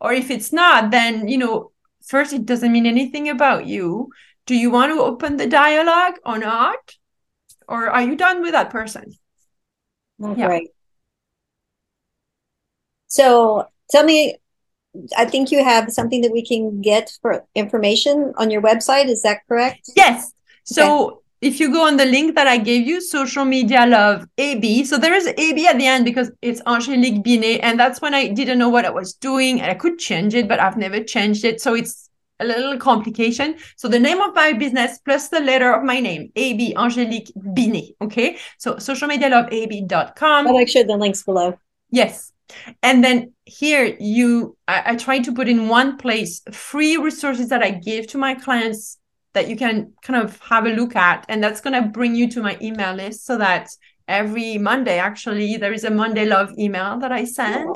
Or 0.02 0.14
if 0.14 0.30
it's 0.30 0.54
not, 0.54 0.92
then 0.92 1.28
you 1.28 1.38
know, 1.38 1.72
first 2.06 2.34
it 2.34 2.46
doesn't 2.46 2.72
mean 2.72 2.86
anything 2.86 3.30
about 3.30 3.66
you. 3.66 4.10
Do 4.46 4.56
you 4.56 4.70
want 4.70 4.92
to 4.92 5.02
open 5.02 5.38
the 5.38 5.48
dialogue 5.48 6.16
or 6.24 6.38
not? 6.38 6.78
Or 7.68 7.90
are 7.90 8.02
you 8.02 8.16
done 8.16 8.42
with 8.42 8.52
that 8.52 8.70
person? 8.70 9.14
Yeah. 10.20 10.48
Great. 10.48 10.70
So 13.08 13.68
tell 13.90 14.04
me, 14.04 14.38
I 15.18 15.26
think 15.26 15.52
you 15.52 15.64
have 15.64 15.92
something 15.92 16.22
that 16.22 16.32
we 16.32 16.46
can 16.46 16.82
get 16.82 17.12
for 17.22 17.46
information 17.56 18.34
on 18.38 18.50
your 18.50 18.62
website. 18.62 19.08
Is 19.08 19.22
that 19.24 19.40
correct? 19.48 19.90
Yes. 19.96 20.32
So 20.64 21.08
okay. 21.08 21.18
if 21.42 21.60
you 21.60 21.72
go 21.72 21.86
on 21.86 21.98
the 21.98 22.06
link 22.06 22.36
that 22.36 22.48
I 22.48 22.58
gave 22.58 22.88
you, 22.88 23.02
social 23.02 23.46
media 23.46 23.86
love 23.86 24.26
AB. 24.38 24.86
So 24.86 24.98
there 24.98 25.14
is 25.14 25.28
AB 25.28 25.68
at 25.68 25.78
the 25.78 25.86
end 25.86 26.06
because 26.06 26.32
it's 26.42 26.62
Angélique 26.64 27.24
Binet. 27.24 27.60
And 27.62 27.80
that's 27.80 28.02
when 28.02 28.14
I 28.14 28.28
didn't 28.28 28.58
know 28.58 28.70
what 28.70 28.86
I 28.86 28.90
was 28.90 29.14
doing 29.14 29.62
and 29.62 29.70
I 29.70 29.76
could 29.76 30.00
change 30.00 30.34
it, 30.34 30.48
but 30.48 30.60
I've 30.60 30.78
never 30.78 31.04
changed 31.04 31.44
it. 31.46 31.62
So 31.62 31.74
it's 31.74 32.05
a 32.40 32.46
little 32.46 32.78
complication. 32.78 33.56
So 33.76 33.88
the 33.88 34.00
name 34.00 34.20
of 34.22 34.36
my 34.36 34.54
business 34.54 35.00
plus 35.00 35.30
the 35.30 35.40
letter 35.40 35.74
of 35.74 35.84
my 35.84 36.00
name, 36.00 36.32
AB 36.36 36.74
Angélique 36.76 37.32
Binet. 37.54 37.96
Okay. 38.02 38.38
So 38.58 38.78
social 38.78 39.08
media 39.08 39.30
love 39.30 39.48
AB.com. 39.52 40.48
I'll 40.48 40.54
make 40.54 40.70
sure 40.70 40.84
the 40.84 40.98
links 40.98 41.24
below. 41.24 41.58
Yes. 41.92 42.32
And 42.84 43.04
then 43.04 43.34
here 43.46 43.96
you 44.00 44.58
I, 44.68 44.92
I 44.92 44.96
try 44.96 45.20
to 45.20 45.34
put 45.34 45.48
in 45.48 45.68
one 45.68 45.98
place 45.98 46.42
free 46.52 46.98
resources 46.98 47.50
that 47.50 47.64
I 47.64 47.72
give 47.72 48.08
to 48.08 48.18
my 48.18 48.36
clients 48.36 48.98
that 49.34 49.50
you 49.50 49.56
can 49.56 49.94
kind 50.02 50.24
of 50.24 50.40
have 50.42 50.66
a 50.66 50.70
look 50.70 50.96
at. 50.96 51.26
And 51.30 51.44
that's 51.44 51.62
gonna 51.62 51.88
bring 51.88 52.16
you 52.16 52.30
to 52.32 52.42
my 52.42 52.58
email 52.62 52.94
list 52.94 53.26
so 53.26 53.38
that 53.38 53.70
every 54.08 54.58
Monday 54.58 55.00
actually 55.00 55.58
there 55.58 55.74
is 55.74 55.84
a 55.84 55.90
Monday 55.90 56.26
love 56.26 56.52
email 56.58 57.00
that 57.00 57.12
I 57.12 57.26
send. 57.26 57.76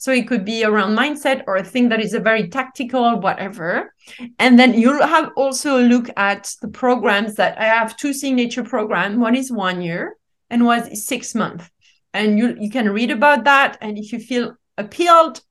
So 0.00 0.10
it 0.12 0.26
could 0.26 0.44
be 0.44 0.64
around 0.64 0.96
mindset 0.96 1.44
or 1.46 1.56
a 1.56 1.62
thing 1.62 1.90
that 1.90 2.00
is 2.00 2.14
a 2.14 2.20
very 2.20 2.48
tactical 2.48 3.04
or 3.04 3.16
whatever. 3.16 3.94
And 4.38 4.58
then 4.58 4.74
you'll 4.74 5.06
have 5.06 5.30
also 5.36 5.78
a 5.78 5.84
look 5.86 6.08
at 6.16 6.52
the 6.62 6.68
programs 6.68 7.34
that 7.34 7.58
I 7.58 7.66
have 7.66 7.96
two 7.96 8.12
signature 8.12 8.64
program. 8.64 9.20
One 9.20 9.36
is 9.36 9.52
one 9.52 9.82
year 9.82 10.16
and 10.48 10.64
one 10.64 10.88
is 10.88 11.06
six 11.06 11.34
months. 11.34 11.68
And 12.12 12.38
you 12.38 12.56
you 12.58 12.70
can 12.70 12.88
read 12.90 13.10
about 13.10 13.44
that. 13.44 13.78
And 13.80 13.96
if 13.98 14.12
you 14.12 14.18
feel 14.18 14.56
appealed, 14.76 15.42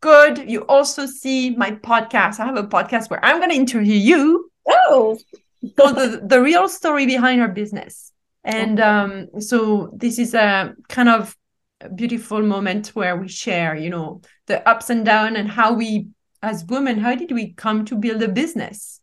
good. 0.00 0.48
You 0.50 0.60
also 0.66 1.04
see 1.04 1.50
my 1.56 1.72
podcast. 1.72 2.40
I 2.40 2.46
have 2.46 2.56
a 2.56 2.68
podcast 2.68 3.10
where 3.10 3.22
I'm 3.22 3.40
gonna 3.40 3.54
interview 3.54 3.96
you. 3.96 4.50
Oh 4.66 5.18
called 5.76 5.96
the, 5.96 6.20
the 6.24 6.40
real 6.40 6.68
story 6.68 7.06
behind 7.06 7.40
our 7.40 7.48
business. 7.48 8.12
And 8.44 8.80
um, 8.80 9.40
so 9.40 9.90
this 9.92 10.18
is 10.18 10.34
a 10.34 10.74
kind 10.88 11.08
of 11.08 11.36
beautiful 11.94 12.42
moment 12.42 12.88
where 12.88 13.16
we 13.16 13.28
share 13.28 13.76
you 13.76 13.90
know 13.90 14.20
the 14.46 14.66
ups 14.68 14.90
and 14.90 15.04
downs 15.04 15.36
and 15.36 15.48
how 15.48 15.72
we 15.72 16.08
as 16.42 16.64
women 16.64 16.98
how 16.98 17.14
did 17.14 17.30
we 17.32 17.52
come 17.52 17.84
to 17.84 17.96
build 17.96 18.22
a 18.22 18.28
business? 18.28 19.00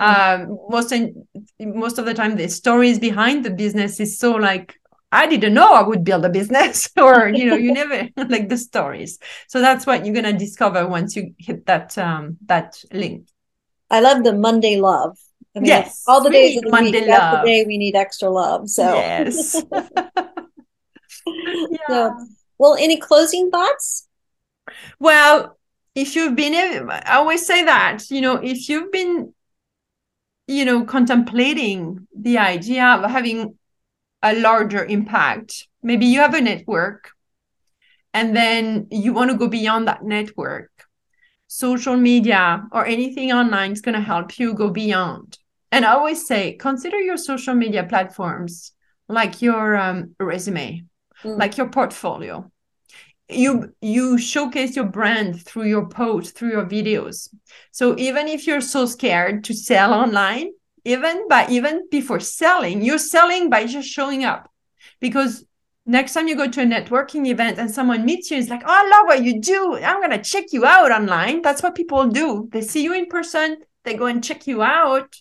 Mm-hmm. 0.00 0.50
um, 0.50 0.58
most 0.68 0.90
in, 0.90 1.26
most 1.60 1.98
of 1.98 2.06
the 2.06 2.14
time 2.14 2.36
the 2.36 2.48
stories 2.48 2.98
behind 2.98 3.44
the 3.44 3.50
business 3.50 4.00
is 4.00 4.18
so 4.18 4.32
like 4.32 4.80
i 5.12 5.26
didn't 5.26 5.54
know 5.54 5.74
i 5.74 5.82
would 5.82 6.02
build 6.02 6.24
a 6.24 6.28
business 6.28 6.88
or 6.96 7.28
you 7.28 7.44
know 7.44 7.56
you 7.56 7.72
never 7.82 8.08
like 8.28 8.48
the 8.48 8.56
stories. 8.56 9.18
So 9.48 9.60
that's 9.60 9.86
what 9.86 10.04
you're 10.04 10.14
gonna 10.14 10.32
discover 10.32 10.88
once 10.88 11.14
you 11.14 11.34
hit 11.38 11.66
that 11.66 11.96
um 11.98 12.38
that 12.46 12.82
link. 12.92 13.28
I 13.90 14.00
love 14.00 14.24
the 14.24 14.32
monday 14.32 14.80
love. 14.80 15.18
I 15.54 15.60
mean, 15.60 15.66
yes 15.66 16.02
all 16.06 16.22
the 16.22 16.30
days 16.30 16.56
of 16.56 16.64
the 16.64 16.70
Monday 16.70 17.00
week, 17.00 17.10
love. 17.10 17.20
that's 17.20 17.42
the 17.42 17.46
day 17.46 17.64
we 17.66 17.78
need 17.78 17.94
extra 17.94 18.30
love 18.30 18.68
so. 18.68 18.94
Yes 18.94 19.62
yeah. 21.70 21.78
So, 21.88 22.26
well, 22.58 22.76
any 22.78 22.98
closing 22.98 23.50
thoughts? 23.50 24.08
Well, 24.98 25.58
if 25.94 26.16
you've 26.16 26.36
been, 26.36 26.54
I 26.90 27.16
always 27.16 27.46
say 27.46 27.64
that, 27.64 28.10
you 28.10 28.20
know, 28.20 28.36
if 28.36 28.68
you've 28.68 28.92
been, 28.92 29.34
you 30.46 30.64
know, 30.64 30.84
contemplating 30.84 32.06
the 32.16 32.38
idea 32.38 32.84
of 32.84 33.10
having 33.10 33.58
a 34.22 34.34
larger 34.34 34.84
impact, 34.84 35.66
maybe 35.82 36.06
you 36.06 36.20
have 36.20 36.34
a 36.34 36.40
network 36.40 37.10
and 38.14 38.36
then 38.36 38.86
you 38.90 39.12
want 39.12 39.30
to 39.30 39.36
go 39.36 39.48
beyond 39.48 39.88
that 39.88 40.04
network. 40.04 40.70
Social 41.48 41.96
media 41.96 42.64
or 42.72 42.86
anything 42.86 43.32
online 43.32 43.72
is 43.72 43.82
going 43.82 43.94
to 43.94 44.00
help 44.00 44.38
you 44.38 44.54
go 44.54 44.70
beyond. 44.70 45.38
And 45.70 45.84
I 45.84 45.92
always 45.92 46.26
say, 46.26 46.54
consider 46.54 47.00
your 47.00 47.16
social 47.16 47.54
media 47.54 47.84
platforms 47.84 48.72
like 49.08 49.42
your 49.42 49.76
um, 49.76 50.14
resume 50.18 50.84
mm. 51.22 51.38
like 51.38 51.56
your 51.56 51.68
portfolio. 51.68 52.50
You 53.28 53.72
you 53.80 54.18
showcase 54.18 54.76
your 54.76 54.86
brand 54.86 55.42
through 55.42 55.66
your 55.66 55.88
posts 55.88 56.32
through 56.32 56.50
your 56.50 56.66
videos. 56.66 57.28
So 57.70 57.96
even 57.98 58.28
if 58.28 58.46
you're 58.46 58.60
so 58.60 58.86
scared 58.86 59.44
to 59.44 59.54
sell 59.54 59.92
online 59.92 60.50
even 60.84 61.28
by 61.28 61.46
even 61.48 61.86
before 61.90 62.18
selling 62.18 62.82
you're 62.82 62.98
selling 62.98 63.48
by 63.48 63.66
just 63.66 63.88
showing 63.88 64.24
up. 64.24 64.50
Because 65.00 65.46
next 65.86 66.12
time 66.12 66.28
you 66.28 66.36
go 66.36 66.48
to 66.48 66.62
a 66.62 66.66
networking 66.66 67.26
event 67.26 67.58
and 67.58 67.70
someone 67.70 68.04
meets 68.04 68.30
you 68.30 68.38
it's 68.38 68.48
like 68.48 68.62
oh 68.64 68.84
i 68.84 68.88
love 68.88 69.06
what 69.06 69.24
you 69.24 69.40
do. 69.40 69.76
I'm 69.76 70.00
going 70.00 70.10
to 70.10 70.30
check 70.30 70.46
you 70.52 70.66
out 70.66 70.90
online. 70.90 71.40
That's 71.42 71.62
what 71.62 71.74
people 71.74 72.06
do. 72.08 72.48
They 72.52 72.60
see 72.60 72.82
you 72.82 72.92
in 72.92 73.06
person 73.06 73.58
they 73.84 73.94
go 73.94 74.06
and 74.06 74.22
check 74.22 74.46
you 74.46 74.62
out 74.62 75.14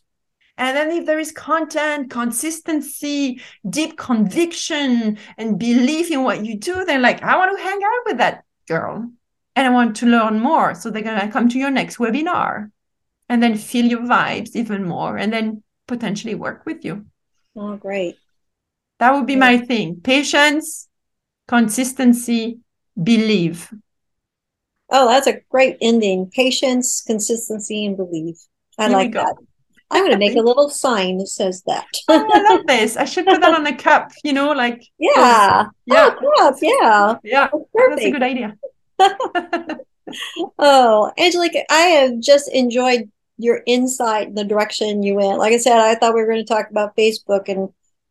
and 0.61 0.77
then 0.77 0.91
if 0.91 1.07
there 1.07 1.17
is 1.17 1.31
content, 1.31 2.11
consistency, 2.11 3.41
deep 3.67 3.97
conviction, 3.97 5.17
and 5.39 5.57
belief 5.57 6.11
in 6.11 6.23
what 6.23 6.45
you 6.45 6.55
do, 6.55 6.85
they're 6.85 6.99
like, 6.99 7.23
I 7.23 7.35
want 7.35 7.57
to 7.57 7.63
hang 7.63 7.79
out 7.83 8.05
with 8.05 8.17
that 8.19 8.43
girl 8.67 9.11
and 9.55 9.67
I 9.67 9.71
want 9.71 9.95
to 9.97 10.05
learn 10.05 10.39
more. 10.39 10.75
So 10.75 10.91
they're 10.91 11.01
going 11.01 11.19
to 11.19 11.31
come 11.31 11.49
to 11.49 11.57
your 11.57 11.71
next 11.71 11.97
webinar 11.97 12.69
and 13.27 13.41
then 13.41 13.57
feel 13.57 13.85
your 13.85 14.01
vibes 14.01 14.55
even 14.55 14.87
more 14.87 15.17
and 15.17 15.33
then 15.33 15.63
potentially 15.87 16.35
work 16.35 16.63
with 16.67 16.85
you. 16.85 17.07
Oh, 17.55 17.75
great. 17.77 18.17
That 18.99 19.15
would 19.15 19.25
be 19.25 19.35
my 19.35 19.57
thing 19.57 19.99
patience, 20.03 20.87
consistency, 21.47 22.59
believe. 23.01 23.73
Oh, 24.91 25.07
that's 25.07 25.25
a 25.25 25.41
great 25.49 25.77
ending. 25.81 26.29
Patience, 26.29 27.01
consistency, 27.01 27.83
and 27.87 27.97
belief. 27.97 28.37
I 28.77 28.89
Here 28.89 28.97
like 28.97 29.13
that. 29.13 29.37
I'm 29.91 30.03
going 30.03 30.11
to 30.11 30.17
make 30.17 30.35
a 30.35 30.41
little 30.41 30.69
sign 30.69 31.17
that 31.17 31.27
says 31.27 31.63
that. 31.67 31.85
oh, 32.09 32.29
I 32.33 32.41
love 32.41 32.65
this. 32.65 32.95
I 32.95 33.05
should 33.05 33.25
put 33.25 33.41
that 33.41 33.53
on 33.53 33.67
a 33.67 33.75
cup, 33.75 34.11
you 34.23 34.33
know, 34.33 34.51
like. 34.51 34.83
Yeah. 34.99 35.65
Oh, 35.67 35.71
yeah. 35.85 36.15
Oh, 36.21 36.57
yeah. 36.61 37.15
Yeah. 37.23 37.49
That's 37.73 38.03
a 38.03 38.11
good 38.11 38.23
idea. 38.23 38.55
oh, 40.59 41.11
Angelique, 41.17 41.65
I 41.69 41.81
have 41.81 42.19
just 42.19 42.49
enjoyed 42.51 43.11
your 43.37 43.61
insight, 43.65 44.35
the 44.35 44.45
direction 44.45 45.03
you 45.03 45.15
went. 45.15 45.39
Like 45.39 45.53
I 45.53 45.57
said, 45.57 45.79
I 45.79 45.95
thought 45.95 46.13
we 46.13 46.21
were 46.21 46.27
going 46.27 46.45
to 46.45 46.53
talk 46.53 46.69
about 46.69 46.95
Facebook 46.95 47.49
and 47.49 47.69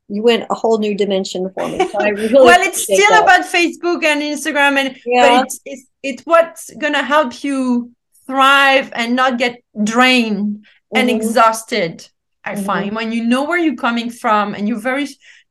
you 0.09 0.23
went 0.23 0.47
a 0.51 0.55
whole 0.55 0.79
new 0.79 0.95
dimension 0.95 1.51
for 1.55 1.66
me. 1.69 1.79
So 1.88 1.99
really 2.01 2.35
well, 2.35 2.61
it's 2.61 2.83
still 2.83 2.97
that. 2.97 3.23
about 3.23 3.47
Facebook 3.47 4.05
and 4.05 4.21
Instagram, 4.21 4.77
and 4.77 4.99
yeah. 5.07 5.38
but 5.38 5.47
it's, 5.47 5.61
it's 5.64 5.87
it's 6.03 6.23
what's 6.27 6.75
gonna 6.75 7.05
help 7.05 7.45
you 7.45 7.93
thrive 8.27 8.90
and 8.95 9.14
not 9.14 9.38
get 9.38 9.62
drained 9.85 10.66
and 10.94 11.09
mm-hmm. 11.09 11.16
exhausted 11.16 12.09
i 12.44 12.55
mm-hmm. 12.55 12.64
find. 12.64 12.94
When 12.94 13.12
you 13.12 13.24
know 13.24 13.44
where 13.44 13.59
you're 13.59 13.76
coming 13.76 14.11
from 14.11 14.55
and 14.55 14.68
you're 14.68 14.79
very 14.79 15.09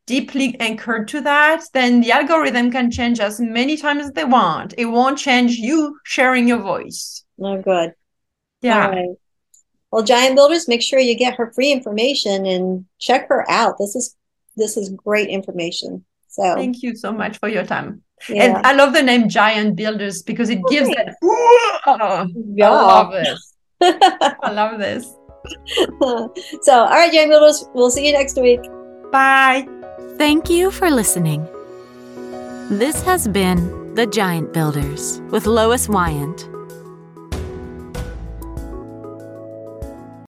deeply 0.07 0.59
anchored 0.59 1.07
to 1.09 1.21
that 1.21 1.63
then 1.73 2.01
the 2.01 2.11
algorithm 2.11 2.71
can 2.71 2.89
change 2.89 3.19
as 3.19 3.39
many 3.39 3.77
times 3.77 4.05
as 4.05 4.11
they 4.11 4.25
want. 4.25 4.73
It 4.77 4.85
won't 4.85 5.19
change 5.19 5.57
you 5.57 5.99
sharing 6.03 6.47
your 6.47 6.59
voice. 6.59 7.23
Oh 7.39 7.61
good. 7.61 7.93
Yeah. 8.61 9.05
Well 9.91 10.03
giant 10.03 10.35
builders 10.35 10.67
make 10.67 10.81
sure 10.81 10.99
you 10.99 11.15
get 11.15 11.35
her 11.35 11.51
free 11.53 11.71
information 11.71 12.45
and 12.45 12.85
check 12.99 13.29
her 13.29 13.49
out. 13.49 13.75
This 13.77 13.95
is 13.95 14.15
this 14.55 14.77
is 14.77 14.89
great 14.89 15.29
information. 15.29 16.05
So 16.27 16.55
thank 16.55 16.81
you 16.83 16.95
so 16.95 17.11
much 17.11 17.37
for 17.37 17.47
your 17.47 17.65
time. 17.65 18.03
Yeah. 18.27 18.43
and 18.43 18.67
i 18.67 18.73
love 18.73 18.93
the 18.93 19.01
name 19.01 19.29
giant 19.29 19.75
builders 19.75 20.21
because 20.23 20.49
it 20.49 20.59
gives 20.69 20.89
that 20.89 21.15
oh, 21.23 22.27
yeah. 22.53 22.69
i 22.69 22.73
love 22.73 23.11
this 23.13 23.53
i 23.81 24.51
love 24.51 24.77
this 24.77 25.07
so, 26.61 26.73
all 26.73 26.89
right, 26.89 27.11
Giant 27.11 27.29
Builders, 27.29 27.65
we'll 27.73 27.91
see 27.91 28.07
you 28.07 28.13
next 28.13 28.39
week. 28.39 28.61
Bye. 29.11 29.67
Thank 30.17 30.49
you 30.49 30.71
for 30.71 30.89
listening. 30.89 31.47
This 32.69 33.01
has 33.03 33.27
been 33.27 33.95
The 33.95 34.05
Giant 34.05 34.53
Builders 34.53 35.21
with 35.31 35.45
Lois 35.45 35.87
Wyant. 35.87 36.48